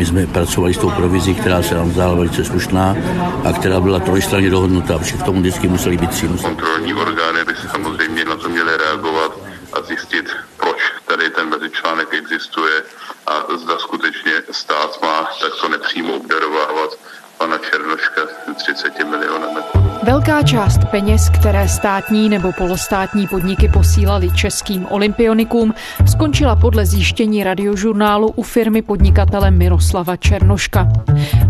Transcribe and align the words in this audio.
My 0.00 0.06
jsme 0.06 0.26
pracovali 0.26 0.74
s 0.74 0.78
tou 0.78 0.90
provizí, 0.90 1.34
která 1.34 1.62
se 1.62 1.74
nám 1.74 1.92
zdála 1.92 2.14
velice 2.14 2.44
slušná 2.44 2.96
a 3.44 3.52
která 3.52 3.80
byla 3.80 4.00
trojstranně 4.00 4.50
dohodnutá, 4.50 4.98
protože 4.98 5.16
k 5.16 5.22
tomu 5.22 5.40
vždycky 5.40 5.68
museli 5.68 5.96
být 5.96 6.10
tři. 6.10 6.28
Kontrolní 6.28 6.94
orgány 6.94 7.44
by 7.44 7.54
samozřejmě 7.70 8.24
na 8.24 8.36
to 8.36 8.48
měly 8.48 8.76
reagovat 8.76 9.32
a 9.72 9.82
zjistit, 9.82 10.26
proč 10.56 10.78
tady 11.06 11.30
ten 11.30 11.48
mezičlánek 11.48 12.14
existuje 12.14 12.82
a 13.26 13.56
zda 13.56 13.78
skutečně 13.78 14.32
stát 14.50 15.02
má 15.02 15.28
takto 15.42 15.68
nepřímo 15.68 16.14
obdarovávat 16.14 16.90
pana 17.38 17.58
Černoška 17.58 18.20
30 18.56 19.04
milionů. 19.04 19.59
Velká 20.02 20.42
část 20.42 20.78
peněz, 20.90 21.28
které 21.28 21.68
státní 21.68 22.28
nebo 22.28 22.52
polostátní 22.52 23.26
podniky 23.26 23.68
posílali 23.68 24.30
českým 24.30 24.86
olympionikům, 24.90 25.74
skončila 26.06 26.56
podle 26.56 26.86
zjištění 26.86 27.44
radiožurnálu 27.44 28.28
u 28.28 28.42
firmy 28.42 28.82
podnikatele 28.82 29.50
Miroslava 29.50 30.16
Černoška. 30.16 30.88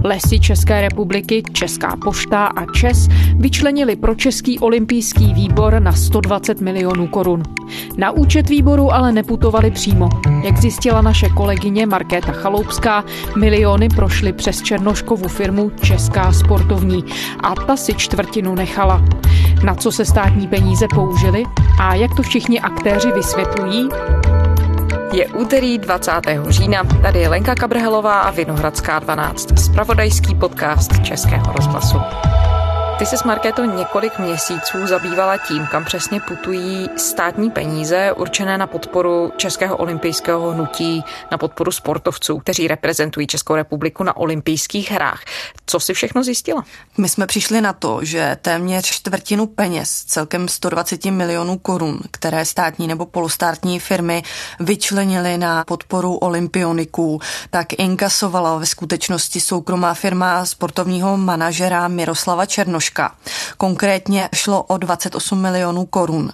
Lesy 0.05 0.41
České 0.41 0.81
republiky, 0.81 1.43
Česká 1.53 1.97
pošta 2.05 2.47
a 2.47 2.73
ČES 2.73 3.09
vyčlenili 3.37 3.97
pro 3.97 4.15
Český 4.15 4.59
olympijský 4.59 5.35
výbor 5.35 5.83
na 5.83 5.93
120 5.93 6.61
milionů 6.61 7.07
korun. 7.07 7.43
Na 7.97 8.11
účet 8.11 8.49
výboru 8.49 8.93
ale 8.93 9.13
neputovali 9.13 9.71
přímo. 9.71 10.09
Jak 10.45 10.59
zjistila 10.59 11.03
naše 11.03 11.29
kolegyně 11.29 11.87
Markéta 11.87 12.33
Chaloupská, 12.33 13.05
miliony 13.37 13.89
prošly 13.89 14.33
přes 14.33 14.63
Černoškovu 14.63 15.29
firmu 15.29 15.71
Česká 15.83 16.33
sportovní 16.33 17.05
a 17.41 17.55
ta 17.55 17.77
si 17.77 17.95
čtvrtinu 18.41 18.55
nechala. 18.55 19.03
Na 19.65 19.75
co 19.75 19.93
se 19.93 20.05
státní 20.05 20.49
peníze 20.49 20.87
použily 20.95 21.45
a 21.81 21.95
jak 21.95 22.15
to 22.15 22.23
všichni 22.23 22.61
aktéři 22.61 23.13
vysvětlují? 23.13 23.89
Je 25.13 25.27
úterý 25.27 25.79
20. 25.79 26.13
října, 26.49 26.85
tady 27.03 27.19
je 27.19 27.29
Lenka 27.29 27.55
Kabrhelová 27.55 28.21
a 28.21 28.31
Vinohradská 28.31 28.99
12, 28.99 29.59
spravodajský 29.59 30.35
podcast 30.35 31.03
Českého 31.03 31.53
rozhlasu. 31.53 31.99
Ty 33.01 33.07
se 33.07 33.17
s 33.17 33.25
Markétou 33.25 33.65
několik 33.65 34.19
měsíců 34.19 34.87
zabývala 34.87 35.37
tím, 35.37 35.67
kam 35.67 35.85
přesně 35.85 36.21
putují 36.21 36.89
státní 36.97 37.51
peníze 37.51 38.13
určené 38.13 38.59
na 38.59 38.67
podporu 38.67 39.33
Českého 39.37 39.77
olympijského 39.77 40.51
hnutí, 40.51 41.05
na 41.31 41.39
podporu 41.39 41.73
sportovců, 41.73 42.39
kteří 42.39 42.69
reprezentují 42.69 43.27
Českou 43.27 43.55
republiku 43.55 44.05
na 44.05 44.17
olympijských 44.17 44.91
hrách. 44.91 45.23
Co 45.67 45.81
si 45.81 45.95
všechno 45.95 46.25
zjistila? 46.25 46.65
My 46.99 47.09
jsme 47.09 47.27
přišli 47.27 47.61
na 47.61 47.73
to, 47.73 47.99
že 48.03 48.37
téměř 48.43 48.87
čtvrtinu 48.87 49.47
peněz, 49.47 50.05
celkem 50.07 50.49
120 50.49 51.05
milionů 51.05 51.59
korun, 51.59 52.01
které 52.11 52.45
státní 52.45 52.87
nebo 52.87 53.07
polostátní 53.07 53.81
firmy 53.81 54.23
vyčlenily 54.61 55.39
na 55.39 55.65
podporu 55.65 56.15
olympioniků, 56.15 57.21
tak 57.51 57.67
inkasovala 57.73 58.59
ve 58.59 58.67
skutečnosti 58.67 59.41
soukromá 59.41 59.95
firma 59.95 60.47
sportovního 60.47 61.17
manažera 61.17 61.89
Miroslava 61.89 62.47
Černoš 62.47 62.90
Černoška. 62.91 63.15
Konkrétně 63.57 64.29
šlo 64.35 64.63
o 64.63 64.77
28 64.77 65.41
milionů 65.41 65.87
korun. 65.87 66.33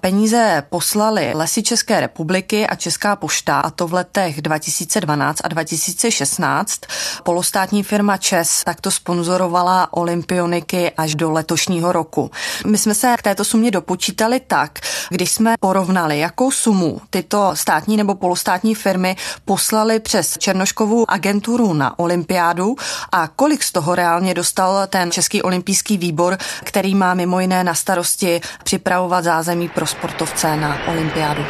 Peníze 0.00 0.62
poslali 0.70 1.32
Lesy 1.34 1.62
České 1.62 2.00
republiky 2.00 2.66
a 2.66 2.74
Česká 2.74 3.16
pošta, 3.16 3.60
a 3.60 3.70
to 3.70 3.88
v 3.88 3.92
letech 3.92 4.42
2012 4.42 5.40
a 5.44 5.48
2016. 5.48 6.80
Polostátní 7.22 7.82
firma 7.82 8.16
ČES 8.16 8.64
takto 8.64 8.90
sponzorovala 8.90 9.92
olympioniky 9.92 10.90
až 10.90 11.14
do 11.14 11.30
letošního 11.30 11.92
roku. 11.92 12.30
My 12.66 12.78
jsme 12.78 12.94
se 12.94 13.14
k 13.18 13.22
této 13.22 13.44
sumě 13.44 13.70
dopočítali 13.70 14.40
tak, 14.40 14.78
když 15.10 15.30
jsme 15.30 15.54
porovnali, 15.60 16.18
jakou 16.18 16.50
sumu 16.50 17.00
tyto 17.10 17.50
státní 17.54 17.96
nebo 17.96 18.14
polostátní 18.14 18.74
firmy 18.74 19.16
poslali 19.44 20.00
přes 20.00 20.38
Černoškovou 20.38 21.10
agenturu 21.10 21.72
na 21.72 21.98
olympiádu 21.98 22.76
a 23.12 23.28
kolik 23.28 23.62
z 23.62 23.72
toho 23.72 23.94
reálně 23.94 24.34
dostal 24.34 24.86
ten 24.86 25.10
Český 25.10 25.42
olympijský 25.42 25.97
výbor, 25.98 26.36
který 26.64 26.94
má 26.94 27.14
mimo 27.14 27.40
jiné 27.40 27.64
na 27.64 27.74
starosti 27.74 28.40
připravovat 28.64 29.24
zázemí 29.24 29.68
pro 29.68 29.86
sportovce 29.86 30.56
na 30.56 30.76
olympiádu. 30.88 31.44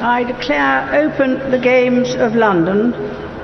I 0.00 0.24
declare 0.24 1.06
open 1.06 1.40
the 1.50 1.58
Games 1.58 2.16
of 2.26 2.34
London, 2.34 2.94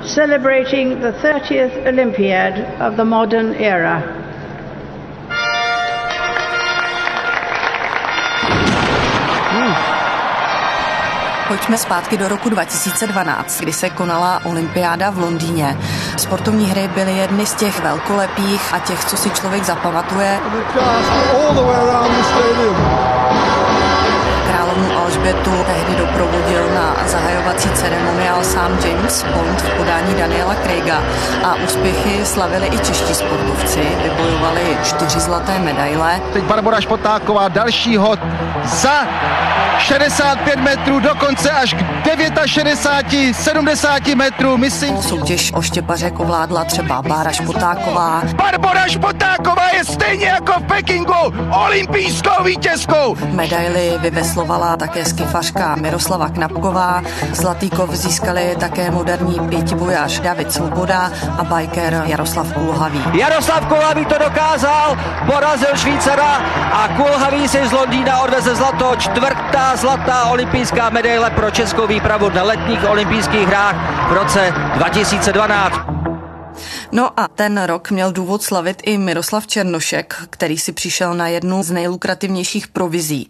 celebrating 0.03 0.99
the 0.99 1.11
30th 1.11 1.87
Olympiad 1.87 2.53
of 2.87 2.95
the 2.95 3.03
modern 3.03 3.53
era. 3.53 4.18
Pojďme 11.59 11.77
zpátky 11.77 12.17
do 12.17 12.27
roku 12.27 12.49
2012, 12.49 13.59
kdy 13.59 13.73
se 13.73 13.89
konala 13.89 14.41
olympiáda 14.45 15.09
v 15.09 15.17
Londýně. 15.17 15.77
Sportovní 16.17 16.65
hry 16.65 16.87
byly 16.87 17.17
jedny 17.17 17.45
z 17.45 17.53
těch 17.53 17.83
velkolepých 17.83 18.73
a 18.73 18.79
těch, 18.79 19.05
co 19.05 19.17
si 19.17 19.29
člověk 19.29 19.63
zapamatuje. 19.63 20.39
Královnu 24.47 24.97
Alžbětu 24.97 25.51
tehdy 25.65 25.95
doprovodil 25.95 26.69
na 26.75 26.98
zahajovací 27.09 27.69
ceremoniál 27.69 28.43
sám 28.43 28.77
James 28.85 29.25
Bond 29.33 29.61
v 29.61 29.77
podání 29.77 30.13
Daniela 30.13 30.55
Craiga 30.55 31.03
a 31.43 31.55
úspěchy 31.55 32.25
slavili 32.25 32.67
i 32.67 32.79
čeští 32.79 33.15
sportovci. 33.15 33.81
Vybojovali 34.03 34.77
čtyři 34.83 35.19
zlaté 35.19 35.59
medaile. 35.59 36.21
Teď 36.33 36.43
Barbara 36.43 36.81
Špotáková 36.81 37.47
další 37.47 37.97
hod 37.97 38.19
za 38.63 39.07
65 39.79 40.59
metrů, 40.59 40.99
dokonce 40.99 41.51
až 41.51 41.73
k 41.73 42.45
69, 42.45 43.33
70 43.35 44.07
metrů. 44.07 44.57
Myslím. 44.57 44.97
Soutěž 45.01 45.51
o 45.53 45.61
štěpařek 45.61 46.19
ovládla 46.19 46.63
třeba 46.63 47.01
Bára 47.01 47.31
Špotáková. 47.31 48.21
Barbara 48.35 48.87
Špotáková 48.87 49.69
je 49.77 49.85
stejně 49.85 50.25
jako 50.25 50.53
v 50.59 50.63
Pekingu 50.63 51.13
olympijskou 51.65 52.43
vítězkou. 52.43 53.15
Medaily 53.31 53.91
vyveslovala 53.99 54.77
také 54.77 55.05
skifařka 55.05 55.75
Miroslava 55.75 56.29
Knapková. 56.29 56.98
Zlatý 57.33 57.69
kov 57.69 57.89
získali 57.93 58.55
také 58.59 58.91
moderní 58.91 59.39
pětibojař 59.49 60.19
David 60.19 60.53
Svoboda 60.53 61.11
a 61.37 61.43
biker 61.43 62.03
Jaroslav 62.05 62.53
Kulhavý. 62.53 63.03
Jaroslav 63.13 63.65
Kulhavý 63.65 64.05
to 64.05 64.17
dokázal, 64.17 64.97
porazil 65.25 65.75
Švýcara 65.75 66.33
a 66.73 66.87
Kulhavý 66.87 67.47
si 67.47 67.67
z 67.67 67.71
Londýna 67.71 68.21
odveze 68.21 68.55
zlato 68.55 68.95
čtvrtá 68.95 69.75
zlatá 69.75 70.25
olympijská 70.25 70.89
medaile 70.89 71.29
pro 71.29 71.51
českou 71.51 71.87
výpravu 71.87 72.29
na 72.29 72.43
letních 72.43 72.89
olympijských 72.89 73.47
hrách 73.47 73.75
v 74.09 74.13
roce 74.13 74.53
2012. 74.75 76.08
No 76.91 77.19
a 77.19 77.27
ten 77.27 77.63
rok 77.63 77.91
měl 77.91 78.11
důvod 78.11 78.43
slavit 78.43 78.81
i 78.85 78.97
Miroslav 78.97 79.47
Černošek, 79.47 80.15
který 80.29 80.57
si 80.57 80.71
přišel 80.71 81.13
na 81.13 81.27
jednu 81.27 81.63
z 81.63 81.71
nejlukrativnějších 81.71 82.67
provizí. 82.67 83.27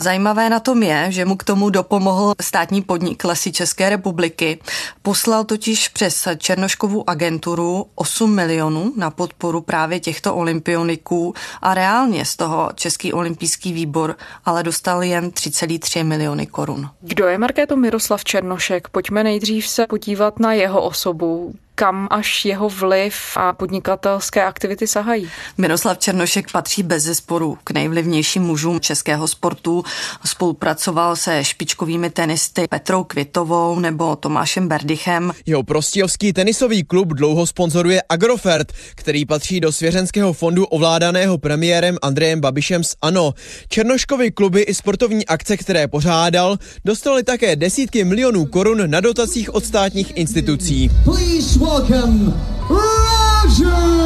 Zajímavé 0.00 0.50
na 0.50 0.60
tom 0.60 0.82
je, 0.82 1.06
že 1.08 1.24
mu 1.24 1.36
k 1.36 1.44
tomu 1.44 1.70
dopomohl 1.70 2.34
státní 2.40 2.82
podnik 2.82 3.24
Lesy 3.24 3.52
České 3.52 3.90
republiky. 3.90 4.58
Poslal 5.02 5.44
totiž 5.44 5.88
přes 5.88 6.28
Černoškovu 6.38 7.10
agenturu 7.10 7.86
8 7.94 8.34
milionů 8.34 8.92
na 8.96 9.10
podporu 9.10 9.60
právě 9.60 10.00
těchto 10.00 10.34
olympioniků 10.34 11.34
a 11.62 11.74
reálně 11.74 12.24
z 12.24 12.36
toho 12.36 12.70
Český 12.74 13.12
olympijský 13.12 13.72
výbor 13.72 14.16
ale 14.44 14.62
dostal 14.62 15.02
jen 15.02 15.28
3,3 15.28 16.04
miliony 16.04 16.46
korun. 16.46 16.90
Kdo 17.00 17.26
je 17.26 17.38
Markéto 17.38 17.76
Miroslav 17.76 18.24
Černošek? 18.24 18.88
Pojďme 18.88 19.24
nejdřív 19.24 19.68
se 19.68 19.86
podívat 19.86 20.38
na 20.40 20.52
jeho 20.52 20.82
osobu 20.82 21.54
kam 21.80 22.08
až 22.10 22.44
jeho 22.44 22.68
vliv 22.68 23.14
a 23.36 23.52
podnikatelské 23.52 24.44
aktivity 24.44 24.86
sahají. 24.86 25.30
Miroslav 25.58 25.98
Černošek 25.98 26.52
patří 26.52 26.82
bez 26.82 27.02
zesporu 27.02 27.58
k 27.64 27.70
nejvlivnějším 27.70 28.42
mužům 28.42 28.80
českého 28.80 29.28
sportu. 29.28 29.84
Spolupracoval 30.24 31.16
se 31.16 31.44
špičkovými 31.44 32.10
tenisty 32.10 32.66
Petrou 32.70 33.04
Kvitovou 33.04 33.78
nebo 33.78 34.16
Tomášem 34.16 34.68
Berdichem. 34.68 35.32
Jeho 35.46 35.62
prostějovský 35.62 36.32
tenisový 36.32 36.84
klub 36.84 37.08
dlouho 37.08 37.46
sponzoruje 37.46 38.02
Agrofert, 38.08 38.72
který 38.94 39.26
patří 39.26 39.60
do 39.60 39.72
svěřenského 39.72 40.32
fondu 40.32 40.64
ovládaného 40.66 41.38
premiérem 41.38 41.96
Andrejem 42.02 42.40
Babišem 42.40 42.84
z 42.84 42.96
ANO. 43.02 43.34
Černoškovy 43.68 44.30
kluby 44.30 44.60
i 44.60 44.74
sportovní 44.74 45.26
akce, 45.26 45.56
které 45.56 45.88
pořádal, 45.88 46.58
dostali 46.84 47.22
také 47.22 47.56
desítky 47.56 48.04
milionů 48.04 48.46
korun 48.46 48.90
na 48.90 49.00
dotacích 49.00 49.54
od 49.54 49.64
státních 49.64 50.16
institucí. 50.16 50.90
Please 51.04 51.69
welcome 51.70 52.34
Roger 52.68 54.00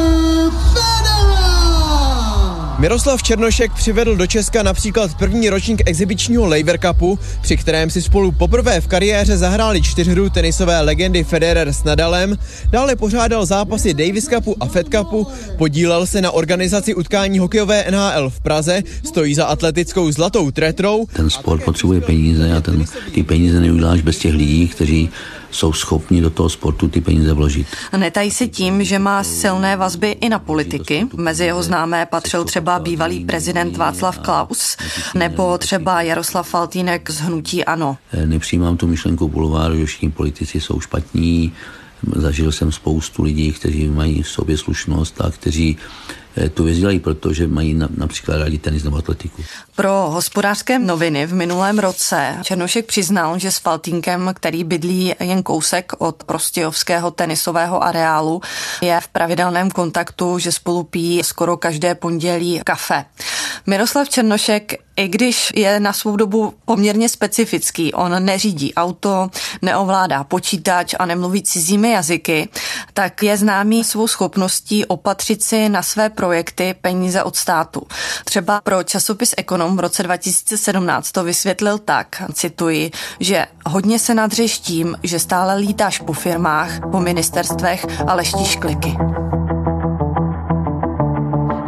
Miroslav 2.79 3.23
Černošek 3.23 3.73
přivedl 3.73 4.15
do 4.15 4.27
Česka 4.27 4.63
například 4.63 5.17
první 5.17 5.49
ročník 5.49 5.81
exibičního 5.85 6.45
Laver 6.45 6.79
Cupu, 6.79 7.19
při 7.41 7.57
kterém 7.57 7.89
si 7.89 8.01
spolu 8.01 8.31
poprvé 8.31 8.81
v 8.81 8.87
kariéře 8.87 9.37
zahráli 9.37 9.81
čtyřhru 9.81 10.29
tenisové 10.29 10.81
legendy 10.81 11.23
Federer 11.23 11.73
s 11.73 11.83
Nadalem, 11.83 12.37
dále 12.71 12.95
pořádal 12.95 13.45
zápasy 13.45 13.93
Davis 13.93 14.25
Cupu 14.25 14.55
a 14.59 14.65
Fed 14.65 14.87
Cupu, 14.95 15.27
podílel 15.57 16.05
se 16.05 16.21
na 16.21 16.31
organizaci 16.31 16.95
utkání 16.95 17.39
hokejové 17.39 17.85
NHL 17.91 18.29
v 18.29 18.39
Praze, 18.39 18.81
stojí 19.03 19.35
za 19.35 19.45
atletickou 19.45 20.11
zlatou 20.11 20.51
tretrou. 20.51 21.05
Ten 21.13 21.29
sport 21.29 21.63
potřebuje 21.63 22.01
peníze 22.01 22.53
a 22.57 22.61
ten, 22.61 22.85
ty 23.11 23.23
peníze 23.23 23.59
neuděláš 23.59 24.01
bez 24.01 24.17
těch 24.17 24.33
lidí, 24.33 24.67
kteří 24.67 25.09
jsou 25.55 25.73
schopni 25.73 26.21
do 26.21 26.29
toho 26.29 26.49
sportu 26.49 26.87
ty 26.87 27.01
peníze 27.01 27.33
vložit. 27.33 27.67
Netají 27.97 28.31
se 28.31 28.47
tím, 28.47 28.83
že 28.83 28.99
má 28.99 29.23
silné 29.23 29.77
vazby 29.77 30.11
i 30.11 30.29
na 30.29 30.39
politiky. 30.39 31.07
Mezi 31.17 31.45
jeho 31.45 31.63
známé 31.63 32.05
patřil 32.05 32.43
třeba 32.43 32.79
bývalý 32.79 33.25
prezident 33.25 33.77
Václav 33.77 34.17
Klaus 34.17 34.77
nebo 35.15 35.57
třeba 35.57 36.01
Jaroslav 36.01 36.49
Faltínek 36.49 37.09
z 37.09 37.19
Hnutí 37.19 37.65
Ano. 37.65 37.97
Nepřijímám 38.25 38.77
tu 38.77 38.87
myšlenku 38.87 39.27
bulváru, 39.27 39.77
že 39.77 39.85
všichni 39.85 40.09
politici 40.09 40.59
jsou 40.59 40.79
špatní. 40.79 41.53
Zažil 42.15 42.51
jsem 42.51 42.71
spoustu 42.71 43.23
lidí, 43.23 43.51
kteří 43.51 43.89
mají 43.89 44.21
v 44.21 44.29
sobě 44.29 44.57
slušnost 44.57 45.21
a 45.21 45.31
kteří 45.31 45.77
Eh, 45.77 46.24
to 46.53 46.63
věc 46.63 46.77
dělají, 46.77 46.99
protože 46.99 47.47
mají 47.47 47.73
na, 47.73 47.87
například 47.97 48.37
rádi 48.37 48.57
tenis 48.57 48.83
nebo 48.83 48.97
atletiku. 48.97 49.43
Pro 49.75 49.91
hospodářské 49.91 50.79
noviny 50.79 51.25
v 51.25 51.33
minulém 51.33 51.79
roce 51.79 52.37
Černošek 52.43 52.85
přiznal, 52.85 53.39
že 53.39 53.51
s 53.51 53.57
Faltínkem, 53.57 54.31
který 54.33 54.63
bydlí 54.63 55.13
jen 55.19 55.43
kousek 55.43 55.91
od 55.97 56.23
prostějovského 56.23 57.11
tenisového 57.11 57.83
areálu, 57.83 58.41
je 58.81 58.99
v 59.01 59.07
pravidelném 59.07 59.71
kontaktu, 59.71 60.39
že 60.39 60.51
spolu 60.51 60.83
pí 60.83 61.21
skoro 61.23 61.57
každé 61.57 61.95
pondělí 61.95 62.61
kafe. 62.63 63.05
Miroslav 63.67 64.09
Černošek, 64.09 64.73
i 64.95 65.07
když 65.07 65.53
je 65.55 65.79
na 65.79 65.93
svou 65.93 66.15
dobu 66.15 66.53
poměrně 66.65 67.09
specifický, 67.09 67.93
on 67.93 68.25
neřídí 68.25 68.73
auto, 68.73 69.29
neovládá 69.61 70.23
počítač 70.23 70.95
a 70.99 71.05
nemluví 71.05 71.43
cizími 71.43 71.91
jazyky, 71.91 72.49
tak 72.93 73.23
je 73.23 73.37
známý 73.37 73.83
svou 73.83 74.07
schopností 74.07 74.85
opatřit 74.85 75.43
si 75.43 75.69
na 75.69 75.83
své 75.83 76.09
projekty 76.09 76.75
peníze 76.81 77.23
od 77.23 77.35
státu. 77.35 77.81
Třeba 78.25 78.61
pro 78.61 78.83
časopis 78.83 79.33
Ekonom 79.37 79.77
v 79.77 79.79
roce 79.79 80.03
2017 80.03 81.11
to 81.11 81.23
vysvětlil 81.23 81.77
tak, 81.77 82.23
cituji, 82.33 82.91
že 83.19 83.45
hodně 83.65 83.99
se 83.99 84.13
nadřeš 84.13 84.59
tím, 84.59 84.97
že 85.03 85.19
stále 85.19 85.55
lítáš 85.55 85.99
po 85.99 86.13
firmách, 86.13 86.69
po 86.91 86.99
ministerstvech 86.99 87.85
a 88.07 88.13
leštíš 88.13 88.55
kliky. 88.55 88.97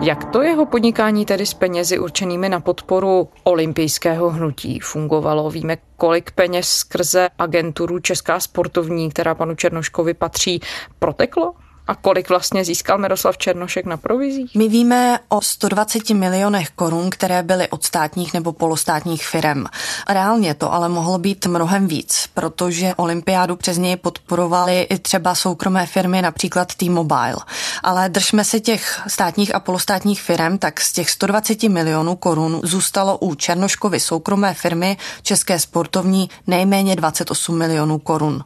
Jak 0.07 0.25
to 0.25 0.41
jeho 0.41 0.65
podnikání 0.65 1.25
tedy 1.25 1.45
s 1.45 1.53
penězi 1.53 1.99
určenými 1.99 2.49
na 2.49 2.59
podporu 2.59 3.29
olympijského 3.43 4.29
hnutí 4.29 4.79
fungovalo? 4.79 5.49
Víme, 5.49 5.77
kolik 5.97 6.31
peněz 6.31 6.69
skrze 6.69 7.29
agenturu 7.39 7.99
Česká 7.99 8.39
sportovní, 8.39 9.09
která 9.09 9.35
panu 9.35 9.55
Černoškovi 9.55 10.13
patří, 10.13 10.59
proteklo? 10.99 11.53
A 11.87 11.95
kolik 11.95 12.29
vlastně 12.29 12.65
získal 12.65 12.97
Miroslav 12.97 13.37
Černošek 13.37 13.85
na 13.85 13.97
provizích? 13.97 14.55
My 14.55 14.67
víme 14.67 15.19
o 15.29 15.41
120 15.41 16.09
milionech 16.09 16.69
korun, 16.69 17.09
které 17.09 17.43
byly 17.43 17.69
od 17.69 17.83
státních 17.83 18.33
nebo 18.33 18.53
polostátních 18.53 19.27
firm. 19.27 19.65
Reálně 20.09 20.53
to 20.53 20.73
ale 20.73 20.89
mohlo 20.89 21.17
být 21.17 21.45
mnohem 21.45 21.87
víc, 21.87 22.29
protože 22.33 22.93
olympiádu 22.95 23.55
přes 23.55 23.77
něj 23.77 23.95
podporovaly 23.95 24.81
i 24.81 24.99
třeba 24.99 25.35
soukromé 25.35 25.85
firmy, 25.85 26.21
například 26.21 26.75
T-Mobile. 26.75 27.37
Ale 27.83 28.09
držme 28.09 28.43
se 28.43 28.59
těch 28.59 29.01
státních 29.07 29.55
a 29.55 29.59
polostátních 29.59 30.21
firm, 30.21 30.57
tak 30.57 30.81
z 30.81 30.93
těch 30.93 31.09
120 31.09 31.63
milionů 31.63 32.15
korun 32.15 32.61
zůstalo 32.63 33.17
u 33.17 33.35
Černoškovy 33.35 33.99
soukromé 33.99 34.53
firmy 34.53 34.97
České 35.21 35.59
sportovní 35.59 36.29
nejméně 36.47 36.95
28 36.95 37.57
milionů 37.57 37.99
korun. 37.99 38.43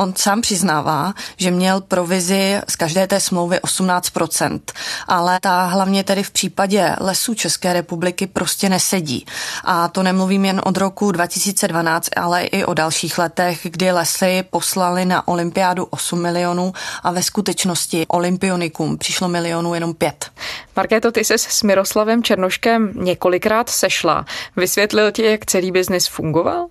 On 0.00 0.14
sám 0.16 0.40
přiznává, 0.40 1.14
že 1.36 1.50
měl 1.50 1.80
provizi 1.80 2.60
z 2.68 2.76
každé 2.76 3.06
té 3.06 3.20
smlouvy 3.20 3.56
18%, 3.56 4.60
ale 5.08 5.38
ta 5.40 5.64
hlavně 5.64 6.04
tedy 6.04 6.22
v 6.22 6.30
případě 6.30 6.96
lesů 7.00 7.34
České 7.34 7.72
republiky 7.72 8.26
prostě 8.26 8.68
nesedí. 8.68 9.26
A 9.64 9.88
to 9.88 10.02
nemluvím 10.02 10.44
jen 10.44 10.60
od 10.64 10.76
roku 10.76 11.12
2012, 11.12 12.08
ale 12.16 12.44
i 12.44 12.64
o 12.64 12.74
dalších 12.74 13.18
letech, 13.18 13.60
kdy 13.62 13.92
lesy 13.92 14.44
poslali 14.50 15.04
na 15.04 15.28
olympiádu 15.28 15.84
8 15.84 16.22
milionů 16.22 16.72
a 17.02 17.10
ve 17.10 17.22
skutečnosti 17.22 18.06
olympionikům 18.08 18.98
přišlo 18.98 19.28
milionů 19.28 19.74
jenom 19.74 19.94
pět. 19.94 20.30
Markéto, 20.76 21.12
ty 21.12 21.24
se 21.24 21.38
s 21.38 21.62
Miroslavem 21.62 22.22
Černoškem 22.22 22.92
několikrát 22.94 23.70
sešla. 23.70 24.24
Vysvětlil 24.56 25.12
ti, 25.12 25.22
jak 25.22 25.46
celý 25.46 25.70
biznis 25.70 26.06
fungoval? 26.06 26.66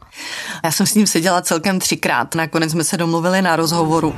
Já 0.63 0.71
jsem 0.71 0.85
s 0.85 0.95
ním 0.95 1.07
seděla 1.07 1.41
celkem 1.41 1.79
třikrát. 1.79 2.35
Nakonec 2.35 2.71
jsme 2.71 2.83
se 2.83 2.97
domluvili 2.97 3.16
na 3.21 3.55
rozhovoru. 3.55 4.13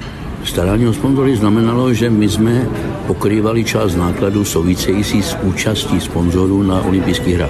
Starání 0.46 0.88
o 0.88 0.94
sponzory 0.94 1.36
znamenalo, 1.36 1.94
že 1.94 2.10
my 2.10 2.30
jsme 2.30 2.68
pokrývali 3.08 3.64
část 3.64 3.96
nákladů 3.96 4.46
související 4.46 5.24
s 5.24 5.38
účastí 5.44 6.00
sponzorů 6.00 6.64
na 6.64 6.82
olympijských 6.82 7.36
hrách. 7.36 7.50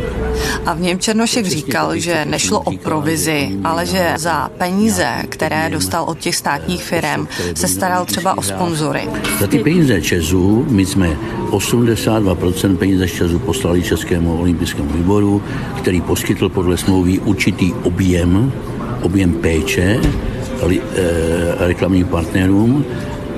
A 0.65 0.73
v 0.73 0.79
něm 0.81 0.99
Černošek 0.99 1.45
říkal, 1.45 1.97
že 1.97 2.25
nešlo 2.25 2.59
o 2.59 2.71
provizi, 2.71 3.57
ale 3.63 3.85
že 3.85 4.13
za 4.17 4.49
peníze, 4.57 5.07
které 5.29 5.69
dostal 5.69 6.03
od 6.03 6.19
těch 6.19 6.35
státních 6.35 6.83
firm, 6.83 7.27
se 7.53 7.67
staral 7.67 8.05
třeba 8.05 8.37
o 8.37 8.41
sponzory. 8.41 9.01
Za 9.39 9.47
ty 9.47 9.59
peníze 9.59 10.01
Česu 10.01 10.65
my 10.69 10.85
jsme 10.85 11.17
82% 11.51 12.77
peníze 12.77 13.07
z 13.07 13.11
Česu 13.13 13.39
poslali 13.39 13.83
Českému 13.83 14.39
olympijskému 14.39 14.89
výboru, 14.89 15.41
který 15.77 16.01
poskytl 16.01 16.49
podle 16.49 16.77
smlouvy 16.77 17.19
určitý 17.19 17.73
objem, 17.73 18.51
objem 19.01 19.33
péče 19.33 19.99
reklamním 21.59 22.07
partnerům 22.07 22.85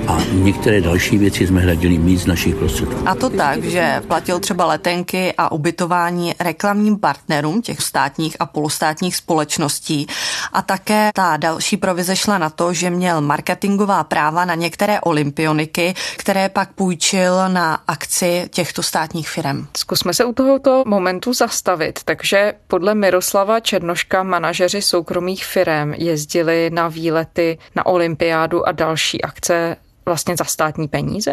a 0.08 0.18
některé 0.32 0.80
další 0.80 1.18
věci 1.18 1.46
jsme 1.46 1.60
hradili 1.60 1.98
mít 1.98 2.16
z 2.16 2.26
našich 2.26 2.54
prostředků. 2.54 3.08
A 3.08 3.14
to 3.14 3.30
tak, 3.30 3.64
že 3.64 4.02
platil 4.08 4.40
třeba 4.40 4.66
letenky 4.66 5.34
a 5.38 5.52
ubytování 5.52 6.34
reklamním 6.40 6.98
partnerům 6.98 7.62
těch 7.62 7.80
státních 7.80 8.36
a 8.40 8.46
polostátních 8.46 9.16
společností. 9.16 10.06
A 10.52 10.62
také 10.62 11.10
ta 11.14 11.36
další 11.36 11.76
provize 11.76 12.16
šla 12.16 12.38
na 12.38 12.50
to, 12.50 12.72
že 12.72 12.90
měl 12.90 13.20
marketingová 13.20 14.04
práva 14.04 14.44
na 14.44 14.54
některé 14.54 15.00
olympioniky, 15.00 15.94
které 16.16 16.48
pak 16.48 16.72
půjčil 16.72 17.48
na 17.48 17.78
akci 17.88 18.48
těchto 18.50 18.82
státních 18.82 19.28
firm. 19.28 19.66
Zkusme 19.76 20.14
se 20.14 20.24
u 20.24 20.32
tohoto 20.32 20.82
momentu 20.86 21.34
zastavit. 21.34 22.00
Takže 22.04 22.54
podle 22.68 22.94
Miroslava 22.94 23.60
Černoška 23.60 24.22
manažeři 24.22 24.82
soukromých 24.82 25.44
firm 25.44 25.94
jezdili 25.94 26.70
na 26.72 26.88
výlety 26.88 27.58
na 27.76 27.86
olympiádu 27.86 28.68
a 28.68 28.72
další 28.72 29.22
akce 29.22 29.76
vlastně 30.06 30.36
za 30.36 30.44
státní 30.44 30.88
peníze? 30.88 31.32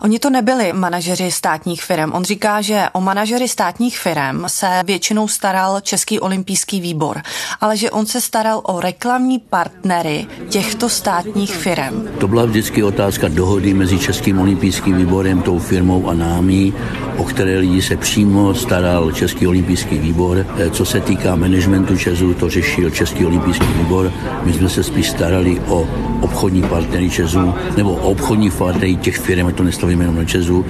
Oni 0.00 0.18
to 0.18 0.30
nebyli 0.30 0.72
manažeři 0.72 1.30
státních 1.30 1.82
firm. 1.82 2.12
On 2.12 2.24
říká, 2.24 2.60
že 2.60 2.88
o 2.92 3.00
manažery 3.00 3.48
státních 3.48 3.98
firm 3.98 4.44
se 4.46 4.82
většinou 4.84 5.28
staral 5.28 5.80
Český 5.80 6.20
olympijský 6.20 6.80
výbor, 6.80 7.22
ale 7.60 7.76
že 7.76 7.90
on 7.90 8.06
se 8.06 8.20
staral 8.20 8.60
o 8.64 8.80
reklamní 8.80 9.38
partnery 9.38 10.26
těchto 10.48 10.88
státních 10.88 11.56
firm. 11.56 12.08
To 12.18 12.28
byla 12.28 12.44
vždycky 12.44 12.82
otázka 12.82 13.28
dohody 13.28 13.74
mezi 13.74 13.98
Českým 13.98 14.38
olympijským 14.38 14.96
výborem, 14.96 15.42
tou 15.42 15.58
firmou 15.58 16.08
a 16.08 16.14
námi, 16.14 16.72
o 17.16 17.24
které 17.24 17.58
lidi 17.58 17.82
se 17.82 17.96
přímo 17.96 18.54
staral 18.54 19.12
Český 19.12 19.46
olympijský 19.46 19.98
výbor. 19.98 20.46
Eh, 20.58 20.70
co 20.70 20.84
se 20.84 21.00
týká 21.00 21.36
managementu 21.36 21.96
Česu, 21.96 22.34
to 22.34 22.50
řešil 22.50 22.90
Český 22.90 23.26
olympijský 23.26 23.66
výbor. 23.66 24.12
My 24.42 24.52
jsme 24.52 24.68
se 24.68 24.82
spíš 24.82 25.10
starali 25.10 25.60
o 25.68 25.88
obchodní 26.20 26.62
partnery 26.62 27.10
Česu 27.10 27.54
nebo 27.76 27.90
o 27.90 28.10
obchodní 28.10 28.50
partnery 28.50 28.96
těch 28.96 29.18
firm, 29.18 29.52
to 29.60 29.64
nestavíme 29.64 30.04
jenom 30.04 30.16
na 30.16 30.24
Česu, 30.24 30.66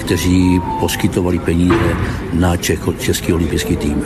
kteří 0.00 0.60
poskytovali 0.80 1.38
peníze 1.38 1.96
na 2.32 2.56
Čech, 2.56 2.80
Český 2.98 3.32
olympijský 3.32 3.76
tým. 3.76 4.04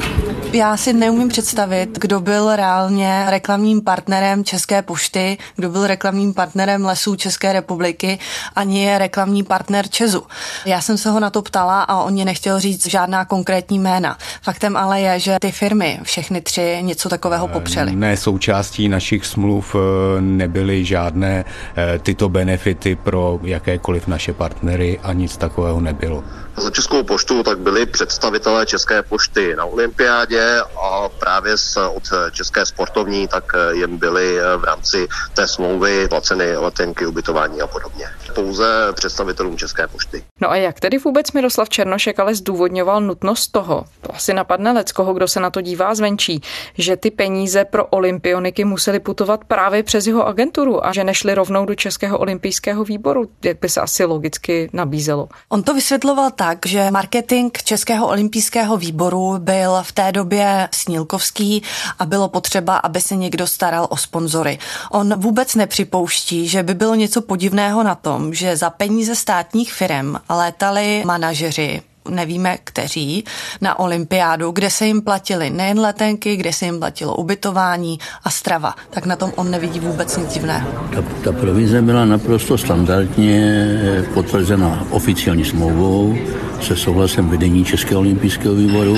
Já 0.52 0.76
si 0.76 0.92
neumím 0.92 1.28
představit, 1.28 1.98
kdo 2.00 2.20
byl 2.20 2.56
reálně 2.56 3.24
reklamním 3.28 3.80
partnerem 3.80 4.44
České 4.44 4.82
pošty, 4.82 5.38
kdo 5.56 5.70
byl 5.70 5.86
reklamním 5.86 6.34
partnerem 6.34 6.84
lesů 6.84 7.16
České 7.16 7.52
republiky, 7.52 8.18
ani 8.56 8.84
je 8.84 8.98
reklamní 8.98 9.42
partner 9.42 9.88
Česu. 9.88 10.22
Já 10.66 10.80
jsem 10.80 10.98
se 10.98 11.10
ho 11.10 11.20
na 11.20 11.30
to 11.30 11.42
ptala 11.42 11.82
a 11.82 12.02
on 12.02 12.12
mě 12.12 12.24
nechtěl 12.24 12.60
říct 12.60 12.86
žádná 12.86 13.24
konkrétní 13.24 13.78
jména. 13.78 14.18
Faktem 14.42 14.76
ale 14.76 15.00
je, 15.00 15.20
že 15.20 15.36
ty 15.40 15.52
firmy, 15.52 16.00
všechny 16.02 16.40
tři, 16.40 16.78
něco 16.80 17.08
takového 17.08 17.48
popřely. 17.48 17.96
Ne, 17.96 18.16
součástí 18.16 18.88
našich 18.88 19.26
smluv 19.26 19.76
eh, 19.78 20.20
nebyly 20.20 20.84
žádné 20.84 21.44
eh, 21.76 21.98
tyto 21.98 22.28
benefity 22.28 22.96
pro 22.96 23.40
jakékoliv 23.42 24.06
naše 24.06 24.25
partnery 24.32 25.00
a 25.02 25.12
nic 25.12 25.36
takového 25.36 25.80
nebylo. 25.80 26.24
Za 26.56 26.70
Českou 26.70 27.02
poštu 27.02 27.42
tak 27.42 27.58
byli 27.58 27.86
představitelé 27.86 28.66
České 28.66 29.02
pošty 29.02 29.56
na 29.56 29.64
olympiádě 29.64 30.60
a 30.82 31.08
právě 31.08 31.58
z, 31.58 31.76
od 31.76 32.02
České 32.32 32.66
sportovní 32.66 33.28
tak 33.28 33.52
jen 33.70 33.96
byly 33.96 34.38
v 34.56 34.64
rámci 34.64 35.08
té 35.34 35.48
smlouvy 35.48 36.08
placeny 36.08 36.56
letenky, 36.56 37.06
ubytování 37.06 37.60
a 37.60 37.66
podobně. 37.66 38.06
Pouze 38.34 38.92
představitelům 38.92 39.56
České 39.56 39.86
pošty. 39.88 40.24
No 40.40 40.50
a 40.50 40.56
jak 40.56 40.80
tedy 40.80 40.98
vůbec 40.98 41.32
Miroslav 41.32 41.68
Černošek 41.68 42.20
ale 42.20 42.34
zdůvodňoval 42.34 43.00
nutnost 43.00 43.48
toho, 43.48 43.84
to 44.00 44.14
asi 44.14 44.34
napadne 44.34 44.72
lec, 44.72 44.92
koho, 44.92 45.14
kdo 45.14 45.28
se 45.28 45.40
na 45.40 45.50
to 45.50 45.60
dívá 45.60 45.94
zvenčí, 45.94 46.40
že 46.78 46.96
ty 46.96 47.10
peníze 47.10 47.64
pro 47.64 47.86
olympioniky 47.86 48.64
musely 48.64 49.00
putovat 49.00 49.44
právě 49.44 49.82
přes 49.82 50.06
jeho 50.06 50.26
agenturu 50.26 50.86
a 50.86 50.92
že 50.92 51.04
nešly 51.04 51.34
rovnou 51.34 51.66
do 51.66 51.74
Českého 51.74 52.18
olympijského 52.18 52.84
výboru, 52.84 53.28
jak 53.44 53.60
by 53.60 53.68
se 53.68 53.80
asi 53.80 54.05
logicky 54.06 54.70
nabízelo. 54.72 55.28
On 55.48 55.62
to 55.62 55.74
vysvětloval 55.74 56.30
tak, 56.30 56.66
že 56.66 56.90
marketing 56.90 57.52
Českého 57.64 58.08
olympijského 58.08 58.76
výboru 58.76 59.34
byl 59.38 59.78
v 59.82 59.92
té 59.92 60.12
době 60.12 60.68
snílkovský 60.72 61.62
a 61.98 62.06
bylo 62.06 62.28
potřeba, 62.28 62.76
aby 62.76 63.00
se 63.00 63.16
někdo 63.16 63.46
staral 63.46 63.86
o 63.90 63.96
sponzory. 63.96 64.58
On 64.90 65.20
vůbec 65.20 65.54
nepřipouští, 65.54 66.48
že 66.48 66.62
by 66.62 66.74
bylo 66.74 66.94
něco 66.94 67.22
podivného 67.22 67.82
na 67.82 67.94
tom, 67.94 68.34
že 68.34 68.56
za 68.56 68.70
peníze 68.70 69.14
státních 69.14 69.72
firm 69.72 70.14
létali 70.28 71.02
manažeři 71.06 71.82
nevíme 72.08 72.58
kteří, 72.64 73.24
na 73.60 73.78
olympiádu, 73.78 74.50
kde 74.50 74.70
se 74.70 74.86
jim 74.86 75.02
platili 75.02 75.50
nejen 75.50 75.80
letenky, 75.80 76.36
kde 76.36 76.52
se 76.52 76.64
jim 76.64 76.78
platilo 76.78 77.14
ubytování 77.14 77.98
a 78.24 78.30
strava. 78.30 78.74
Tak 78.90 79.06
na 79.06 79.16
tom 79.16 79.32
on 79.36 79.50
nevidí 79.50 79.80
vůbec 79.80 80.16
nic 80.16 80.34
divného. 80.34 80.68
Ta, 80.94 81.02
ta 81.24 81.32
provize 81.32 81.82
byla 81.82 82.04
naprosto 82.04 82.58
standardně 82.58 83.66
potvrzena 84.14 84.86
oficiální 84.90 85.44
smlouvou 85.44 86.16
se 86.60 86.76
souhlasem 86.76 87.28
vedení 87.28 87.64
Českého 87.64 88.00
olympijského 88.00 88.54
výboru 88.54 88.96